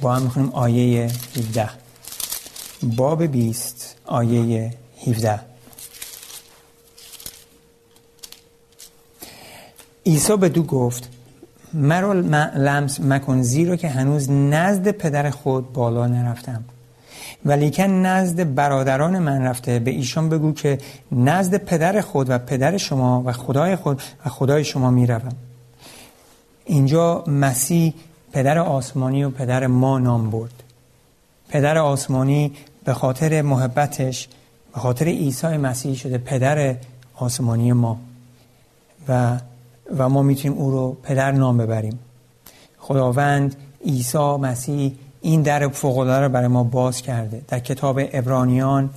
با 0.00 0.14
هم 0.14 0.22
می‌خونیم 0.22 0.50
آیه 0.52 1.10
17 1.36 1.68
باب 2.82 3.22
20 3.22 3.96
آیه 4.06 4.74
17 5.06 5.51
عیسی 10.06 10.36
به 10.36 10.48
دو 10.48 10.62
گفت 10.62 11.08
مرا 11.74 12.12
لمس 12.12 13.00
مکن 13.00 13.42
زیرا 13.42 13.76
که 13.76 13.88
هنوز 13.88 14.30
نزد 14.30 14.90
پدر 14.90 15.30
خود 15.30 15.72
بالا 15.72 16.06
نرفتم. 16.06 16.64
ولیکن 17.44 17.82
نزد 17.82 18.54
برادران 18.54 19.18
من 19.18 19.42
رفته. 19.42 19.78
به 19.78 19.90
ایشان 19.90 20.28
بگو 20.28 20.52
که 20.52 20.78
نزد 21.12 21.56
پدر 21.56 22.00
خود 22.00 22.30
و 22.30 22.38
پدر 22.38 22.76
شما 22.76 23.22
و 23.26 23.32
خدای 23.32 23.76
خود 23.76 24.02
و 24.26 24.28
خدای 24.28 24.64
شما 24.64 24.90
می‌روم. 24.90 25.32
اینجا 26.64 27.24
مسیح 27.26 27.94
پدر 28.32 28.58
آسمانی 28.58 29.24
و 29.24 29.30
پدر 29.30 29.66
ما 29.66 29.98
نام 29.98 30.30
برد. 30.30 30.62
پدر 31.48 31.78
آسمانی 31.78 32.52
به 32.84 32.94
خاطر 32.94 33.42
محبتش 33.42 34.28
به 34.74 34.80
خاطر 34.80 35.06
عیسی 35.06 35.46
مسیح 35.46 35.94
شده 35.94 36.18
پدر 36.18 36.74
آسمانی 37.14 37.72
ما. 37.72 37.98
و 39.08 39.38
و 39.98 40.08
ما 40.08 40.22
می‌تونیم 40.22 40.58
او 40.58 40.70
رو 40.70 40.96
پدر 41.02 41.32
نام 41.32 41.56
ببریم. 41.56 41.98
خداوند 42.78 43.56
عیسی 43.84 44.36
مسیح 44.36 44.92
این 45.20 45.42
در 45.42 45.68
فوق 45.68 45.98
رو 45.98 46.28
برای 46.28 46.48
ما 46.48 46.64
باز 46.64 47.02
کرده. 47.02 47.42
در 47.48 47.58
کتاب 47.58 48.00
ابرانیان 48.12 48.90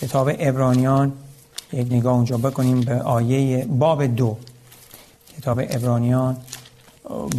کتاب 0.00 0.30
ابرانیان 0.38 1.12
یک 1.72 1.92
نگاه 1.92 2.14
اونجا 2.14 2.36
بکنیم 2.36 2.80
به 2.80 3.02
آیه 3.02 3.64
باب 3.64 4.06
دو. 4.06 4.36
کتاب 5.38 5.60
ابرانیان 5.60 6.36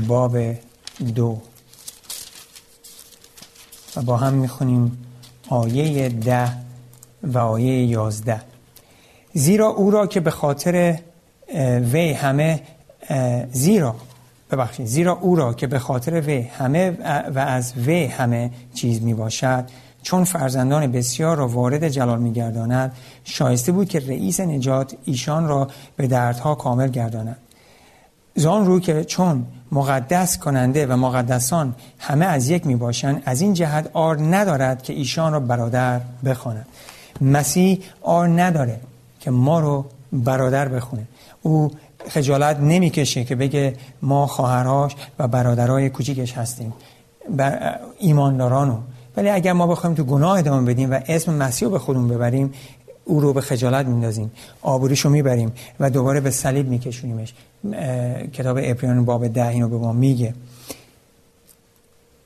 باب 0.07 0.37
دو. 1.15 1.37
و 3.95 4.01
با 4.01 4.17
هم 4.17 4.33
می‌خونیم 4.33 5.05
آیه 5.49 6.09
ده 6.09 6.49
و 7.23 7.37
آیه 7.37 7.85
یازده. 7.85 8.41
زیرا 9.33 9.67
او 9.67 9.91
را 9.91 10.07
که 10.07 10.19
به 10.19 10.31
خاطر 10.31 10.99
وی 11.91 12.13
همه 12.13 12.61
زیرا 13.51 13.95
ببخشید 14.51 14.85
زیرا 14.85 15.17
او 15.21 15.35
را 15.35 15.53
که 15.53 15.67
به 15.67 15.79
خاطر 15.79 16.21
وی 16.21 16.41
همه 16.41 16.89
و 17.35 17.39
از 17.39 17.73
وی 17.77 18.05
همه 18.05 18.51
چیز 18.73 19.01
می 19.01 19.13
باشد 19.13 19.65
چون 20.03 20.23
فرزندان 20.23 20.91
بسیار 20.91 21.37
را 21.37 21.47
وارد 21.47 21.87
جلال 21.87 22.19
می 22.19 22.33
گرداند 22.33 22.91
شایسته 23.23 23.71
بود 23.71 23.89
که 23.89 23.99
رئیس 23.99 24.39
نجات 24.39 24.95
ایشان 25.05 25.47
را 25.47 25.67
به 25.97 26.07
دردها 26.07 26.55
کامل 26.55 26.87
گرداند. 26.87 27.37
زان 28.35 28.65
رو 28.65 28.79
که 28.79 29.03
چون 29.03 29.45
مقدس 29.71 30.37
کننده 30.37 30.85
و 30.85 30.95
مقدسان 30.95 31.75
همه 31.99 32.25
از 32.25 32.49
یک 32.49 32.67
می 32.67 32.75
باشند 32.75 33.23
از 33.25 33.41
این 33.41 33.53
جهت 33.53 33.89
آر 33.93 34.17
ندارد 34.21 34.83
که 34.83 34.93
ایشان 34.93 35.33
را 35.33 35.39
برادر 35.39 36.01
بخواند. 36.25 36.65
مسیح 37.21 37.79
آر 38.01 38.27
نداره 38.27 38.79
که 39.19 39.31
ما 39.31 39.59
رو 39.59 39.85
برادر 40.13 40.67
بخونه. 40.67 41.07
او 41.43 41.71
خجالت 42.09 42.59
نمی‌کشه 42.59 43.23
که 43.23 43.35
بگه 43.35 43.75
ما 44.01 44.27
خواهرهاش 44.27 44.95
و 45.19 45.27
برادرای 45.27 45.89
کوچیکش 45.89 46.33
هستیم. 46.33 46.73
بر 47.29 47.79
ایماندارانو. 47.99 48.77
ولی 49.17 49.29
اگر 49.29 49.53
ما 49.53 49.67
بخوایم 49.67 49.95
تو 49.95 50.03
گناه 50.03 50.37
ادامه 50.37 50.73
بدیم 50.73 50.91
و 50.91 50.99
اسم 51.07 51.33
مسیح 51.33 51.69
به 51.69 51.79
خودمون 51.79 52.07
ببریم 52.07 52.53
او 53.05 53.21
رو 53.21 53.33
به 53.33 53.41
خجالت 53.41 53.85
میندازیم 53.85 54.31
آبوریشو 54.61 55.09
می‌بریم 55.09 55.53
و 55.79 55.89
دوباره 55.89 56.19
به 56.19 56.31
صلیب 56.31 56.69
میکشونیمش. 56.69 57.33
کتاب 58.33 58.57
اپریان 58.61 59.05
باب 59.05 59.27
ده 59.27 59.47
اینو 59.47 59.69
به 59.69 59.77
ما 59.77 59.93
میگه. 59.93 60.33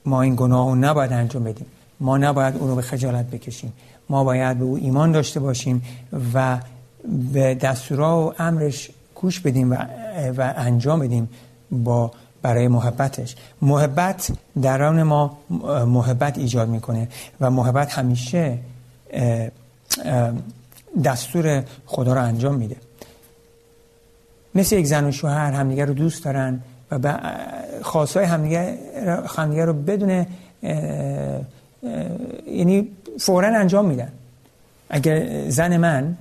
ما 0.05 0.21
این 0.21 0.35
گناه 0.35 0.69
رو 0.69 0.75
نباید 0.75 1.13
انجام 1.13 1.43
بدیم. 1.43 1.65
ما 1.99 2.17
نباید 2.17 2.57
او 2.57 2.67
رو 2.67 2.75
به 2.75 2.81
خجالت 2.81 3.25
بکشیم. 3.25 3.73
ما 4.09 4.23
باید 4.23 4.57
به 4.57 4.65
او 4.65 4.77
ایمان 4.77 5.11
داشته 5.11 5.39
باشیم 5.39 5.83
و 6.33 6.57
به 7.33 7.55
دستورا 7.55 8.27
و 8.27 8.33
امرش 8.39 8.89
گوش 9.21 9.39
بدیم 9.39 9.71
و, 9.71 9.75
و 10.37 10.53
انجام 10.55 10.99
بدیم 10.99 11.29
با 11.71 12.11
برای 12.41 12.67
محبتش. 12.67 13.35
محبت 13.61 14.31
دران 14.61 15.03
ما 15.03 15.37
محبت 15.85 16.37
ایجاد 16.37 16.69
می‌کنه 16.69 17.07
و 17.41 17.51
محبت 17.51 17.93
همیشه 17.93 18.57
دستور 21.03 21.63
خدا 21.85 22.13
رو 22.13 22.21
انجام 22.21 22.55
میده. 22.55 22.75
مثل 24.55 24.75
یک 24.75 24.85
زن 24.85 25.05
و 25.05 25.11
شوهر 25.11 25.51
همدیگه 25.51 25.85
رو 25.85 25.93
دوست 25.93 26.23
دارن 26.25 26.59
و 26.91 27.19
خواستای 27.81 28.25
همدیگه 28.25 28.77
همدیگه 29.37 29.65
رو 29.65 29.73
بدون 29.73 30.25
یعنی 32.47 32.87
فورا 33.19 33.59
انجام 33.59 33.85
میدن. 33.85 34.11
اگر 34.89 35.49
زن 35.49 35.77
من 35.77 36.17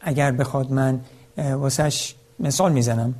اگر 0.00 0.30
بخواد 0.30 0.72
من 0.72 1.00
واسهش 1.38 2.14
مثال 2.40 2.72
می‌زنم. 2.72 3.14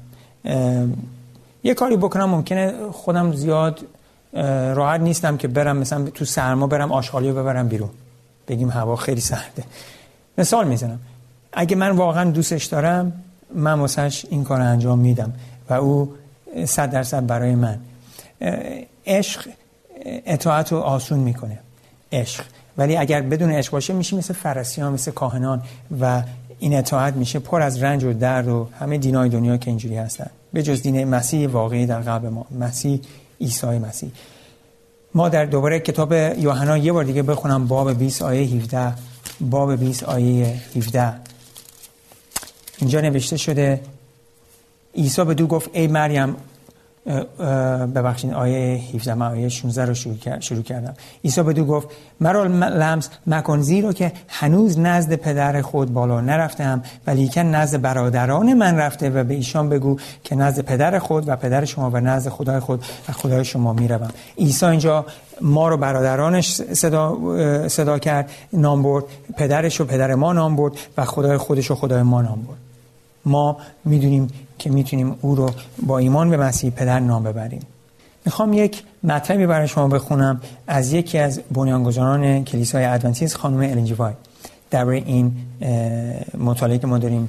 یه 1.65 1.75
کاری 1.75 1.97
بکنم 1.97 2.25
ممکنه 2.25 2.75
خودم 2.93 3.33
زیاد 3.33 3.81
راحت 4.75 5.01
نیستم 5.01 5.37
که 5.37 5.49
برم 5.49 5.77
مثلا 5.77 6.05
تو 6.05 6.25
سرما 6.25 6.67
برم 6.67 6.93
آشغالی 6.93 7.33
ببرم 7.33 7.69
بیرون. 7.69 7.91
بگیم 8.49 8.71
هوا 8.71 8.97
خیلی 8.97 9.21
سرده. 9.21 9.65
مثال 10.39 10.69
می‌زنم. 10.69 10.99
اگه 11.53 11.77
من 11.77 11.91
واقعا 11.91 12.31
دوستش 12.31 12.65
دارم 12.65 13.13
من 13.55 13.81
واسهش 13.81 14.27
این 14.31 14.45
کار 14.45 14.61
انجام 14.61 14.99
میدم 14.99 15.33
و 15.71 15.75
او 15.75 16.15
صد 16.65 16.91
درصد 16.91 17.27
برای 17.27 17.55
من. 17.55 17.79
عشق 19.07 19.49
اطاعت 20.05 20.73
رو 20.73 20.79
آسون 20.79 21.19
می‌کنه. 21.19 21.59
عشق. 22.13 22.45
ولی 22.79 22.97
اگر 22.97 23.23
بدون 23.23 23.53
عشق 23.53 23.73
باشه 23.73 23.93
میشه 23.93 24.17
مثل 24.17 24.35
فرسیان 24.35 24.93
مثل 24.93 25.11
کاهنان 25.11 25.63
و 26.01 26.23
این 26.59 26.75
اطاعت 26.75 27.15
میشه 27.15 27.39
پر 27.39 27.63
از 27.63 27.83
رنج 27.83 28.05
و 28.05 28.13
درد 28.13 28.49
و 28.49 28.69
همه 28.79 28.99
دینای 28.99 29.29
دنیا 29.29 29.57
که 29.57 29.71
اینجوری 29.71 29.97
هستن. 29.97 30.31
به 30.53 30.63
جز 30.63 30.83
دین 30.83 31.05
مسیح 31.05 31.49
واقعی 31.49 31.87
در 31.87 32.01
قلب 32.01 32.27
ما 32.27 32.47
مسیح 32.59 33.01
عیسی 33.41 33.67
مسیح. 33.67 34.11
ما 35.15 35.29
در 35.29 35.45
دوباره 35.45 35.81
کتاب 35.81 36.13
یوحنا 36.13 36.79
یه 36.79 36.93
بار 36.93 37.05
دیگه 37.05 37.23
بخونم 37.23 37.67
باب 37.67 37.99
20 37.99 38.23
آیه 38.23 38.43
17 38.43 38.95
باب 39.41 39.77
20 39.77 40.03
آیه 40.03 40.61
17 40.77 41.13
اینجا 42.79 43.01
نوشته 43.01 43.37
شده 43.37 43.81
عیسی 44.95 45.25
به 45.25 45.35
دو 45.35 45.47
گفت 45.47 45.71
ای 45.73 45.87
مریم 45.87 46.37
ببخشید 47.95 48.33
آیه 48.33 48.81
17 48.95 49.15
من 49.15 49.27
آیه 49.27 49.49
16 49.49 49.85
رو 49.85 49.95
شروع 50.41 50.63
کردم. 50.63 50.95
عیسی 51.25 51.43
بدو 51.43 51.65
گفت 51.65 51.89
مرا 52.21 52.45
لمس 52.45 53.09
مکن 53.27 53.61
زیرا 53.61 53.93
که 53.93 54.13
هنوز 54.29 54.79
نزد 54.79 55.15
پدر 55.15 55.63
خود 55.63 55.93
بالا 55.93 56.21
نرفتم 56.21 56.83
ولیکن 57.07 57.41
نزد 57.41 57.81
برادران 57.81 58.55
من 58.55 58.77
رفته 58.77 59.11
و 59.11 59.25
به 59.25 59.35
ایشان 59.35 59.69
بگو 59.69 59.97
که 60.25 60.35
نزد 60.35 60.61
پدر 60.61 60.99
خود 60.99 61.29
و 61.29 61.37
پدر 61.37 61.65
شما 61.65 61.91
و 61.91 62.01
نزد 62.01 62.31
خدای 62.31 62.61
خود 62.61 62.85
و 63.09 63.13
خدای 63.13 63.45
شما 63.45 63.73
می‌روم. 63.73 64.11
عیسی 64.39 64.67
اینجا 64.67 65.07
ما 65.41 65.69
رو 65.69 65.77
برادرانش 65.77 66.53
صدا, 66.53 67.19
صدا 67.69 67.99
کرد 67.99 68.31
نام 68.53 68.83
برد 68.83 69.05
پدرش 69.37 69.81
و 69.81 69.85
پدر 69.85 70.15
ما 70.15 70.33
نام 70.33 70.57
برد 70.57 70.73
و 70.99 71.05
خدای 71.05 71.37
خودش 71.37 71.71
و 71.71 71.75
خدای 71.75 72.03
ما 72.03 72.23
نام 72.23 72.43
برد. 72.43 72.68
ما 73.25 73.57
می‌دونیم 73.85 74.29
که 74.59 74.71
می‌تونیم 74.71 75.17
او 75.21 75.35
رو 75.35 75.51
با 75.87 75.99
ایمان 75.99 76.31
به 76.31 76.37
مسیح 76.37 76.71
پدر 76.71 77.01
نام 77.01 77.23
ببریم. 77.23 77.61
می‌خوام 78.25 78.53
یک 78.53 78.83
مطلبی 79.05 79.47
برای 79.47 79.69
شما 79.69 79.89
بخونم 79.89 80.41
از 80.67 80.93
یکی 80.93 81.19
از 81.19 81.41
بنیانگذاران 81.53 82.45
کلیسای 82.45 82.85
ادونتیست 82.85 83.37
خانم 83.37 83.59
النجی 83.59 83.95
وای. 83.95 84.13
در 84.71 84.87
این 84.89 85.33
مطالعه 86.39 86.79
که 86.79 86.87
ما 86.87 86.99
داریم 86.99 87.29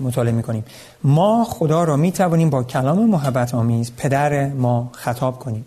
مطالعه 0.00 0.32
می‌کنیم. 0.32 0.64
ما 1.04 1.44
خدا 1.44 1.84
را 1.84 1.96
می‌توانیم 1.96 2.50
با 2.50 2.62
کلام 2.62 3.10
محبت 3.10 3.54
آمیز 3.54 3.92
پدر 3.96 4.48
ما 4.48 4.90
خطاب 4.92 5.38
کنیم 5.38 5.64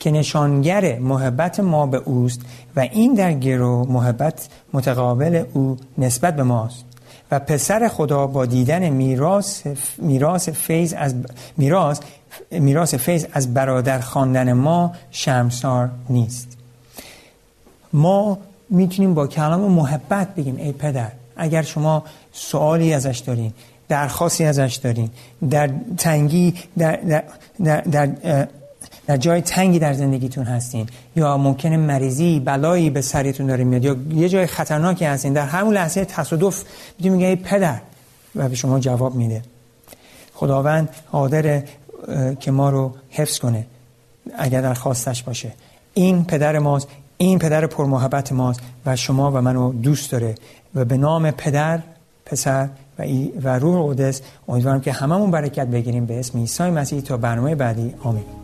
که 0.00 0.10
نشانگر 0.10 0.98
محبت 0.98 1.60
ما 1.60 1.86
به 1.86 1.96
اوست 2.04 2.40
و 2.76 2.80
این 2.80 3.14
در 3.14 3.32
گرو 3.32 3.84
محبت 3.92 4.48
متقابل 4.72 5.44
او 5.52 5.76
نسبت 5.98 6.36
به 6.36 6.42
ماست. 6.42 6.84
و 7.30 7.38
پسر 7.38 7.88
خدا 7.88 8.26
با 8.26 8.46
دیدن 8.46 8.88
میراث 8.88 9.62
میراث 9.98 10.48
فیض 10.48 10.94
از 10.96 11.14
میراث 11.56 12.00
میراث 12.50 12.94
فیض 12.94 13.26
از 13.32 13.54
برادر 13.54 14.00
خواندن 14.00 14.52
ما 14.52 14.92
شرمسار 15.10 15.90
نیست. 16.10 16.48
ما 17.92 18.38
می‌تونیم 18.70 19.14
با 19.14 19.26
کلام 19.26 19.60
محبت 19.60 20.34
بگیم 20.34 20.56
ای 20.56 20.72
پدر 20.72 21.10
اگر 21.36 21.62
شما 21.62 22.04
سوالی 22.32 22.94
ازش 22.94 23.18
دارین 23.18 23.52
درخواستی 23.88 24.44
ازش 24.44 24.80
دارین 24.82 25.10
در 25.50 25.70
تنگی 25.96 26.54
در, 26.78 26.96
در, 26.96 27.24
در, 27.64 27.80
در 27.80 28.46
در 29.06 29.16
جای 29.16 29.40
تنگی 29.40 29.78
در 29.78 29.92
زندگیتون 29.92 30.44
هستین 30.44 30.86
یا 31.16 31.36
ممکنه 31.36 31.76
مریضی 31.76 32.40
بلایی 32.40 32.90
به 32.90 33.00
سرتون 33.00 33.46
داره 33.46 33.64
میاد 33.64 33.84
یا 33.84 33.96
یه 34.10 34.28
جای 34.28 34.46
خطرناکی 34.46 35.04
هستین 35.04 35.32
در 35.32 35.46
همون 35.46 35.74
لحظه 35.74 36.04
تصادف 36.04 36.64
می‌تونی 36.98 37.16
میگه 37.16 37.36
پدر 37.36 37.80
و 38.36 38.48
به 38.48 38.54
شما 38.54 38.80
جواب 38.80 39.14
میده. 39.14 39.42
خداوند 40.34 40.88
قادر 41.12 41.62
که 42.40 42.50
ما 42.50 42.70
رو 42.70 42.94
حفظ 43.10 43.38
کنه 43.38 43.66
اگر 44.38 44.62
در 44.62 44.74
خواستش 44.74 45.22
باشه. 45.22 45.52
این 45.94 46.24
پدر 46.24 46.58
ماست 46.58 46.88
این 47.18 47.38
پدر 47.38 47.66
پرمحبت 47.66 48.32
ماست 48.32 48.60
و 48.86 48.96
شما 48.96 49.30
و 49.30 49.40
منو 49.40 49.72
دوست 49.72 50.12
داره 50.12 50.34
و 50.74 50.84
به 50.84 50.96
نام 50.96 51.30
پدر 51.30 51.80
پسر 52.26 52.68
و, 52.98 53.04
و 53.42 53.48
روح 53.48 53.92
قدس 53.92 54.20
امیدوارم 54.48 54.80
که 54.80 54.92
هممون 54.92 55.30
برکت 55.30 55.66
بگیریم 55.66 56.06
به 56.06 56.18
اسم 56.18 56.38
عیسی 56.38 56.62
مسیح 56.62 57.00
تا 57.00 57.16
برنامه 57.16 57.54
بعدی. 57.54 57.94
آمین. 58.02 58.43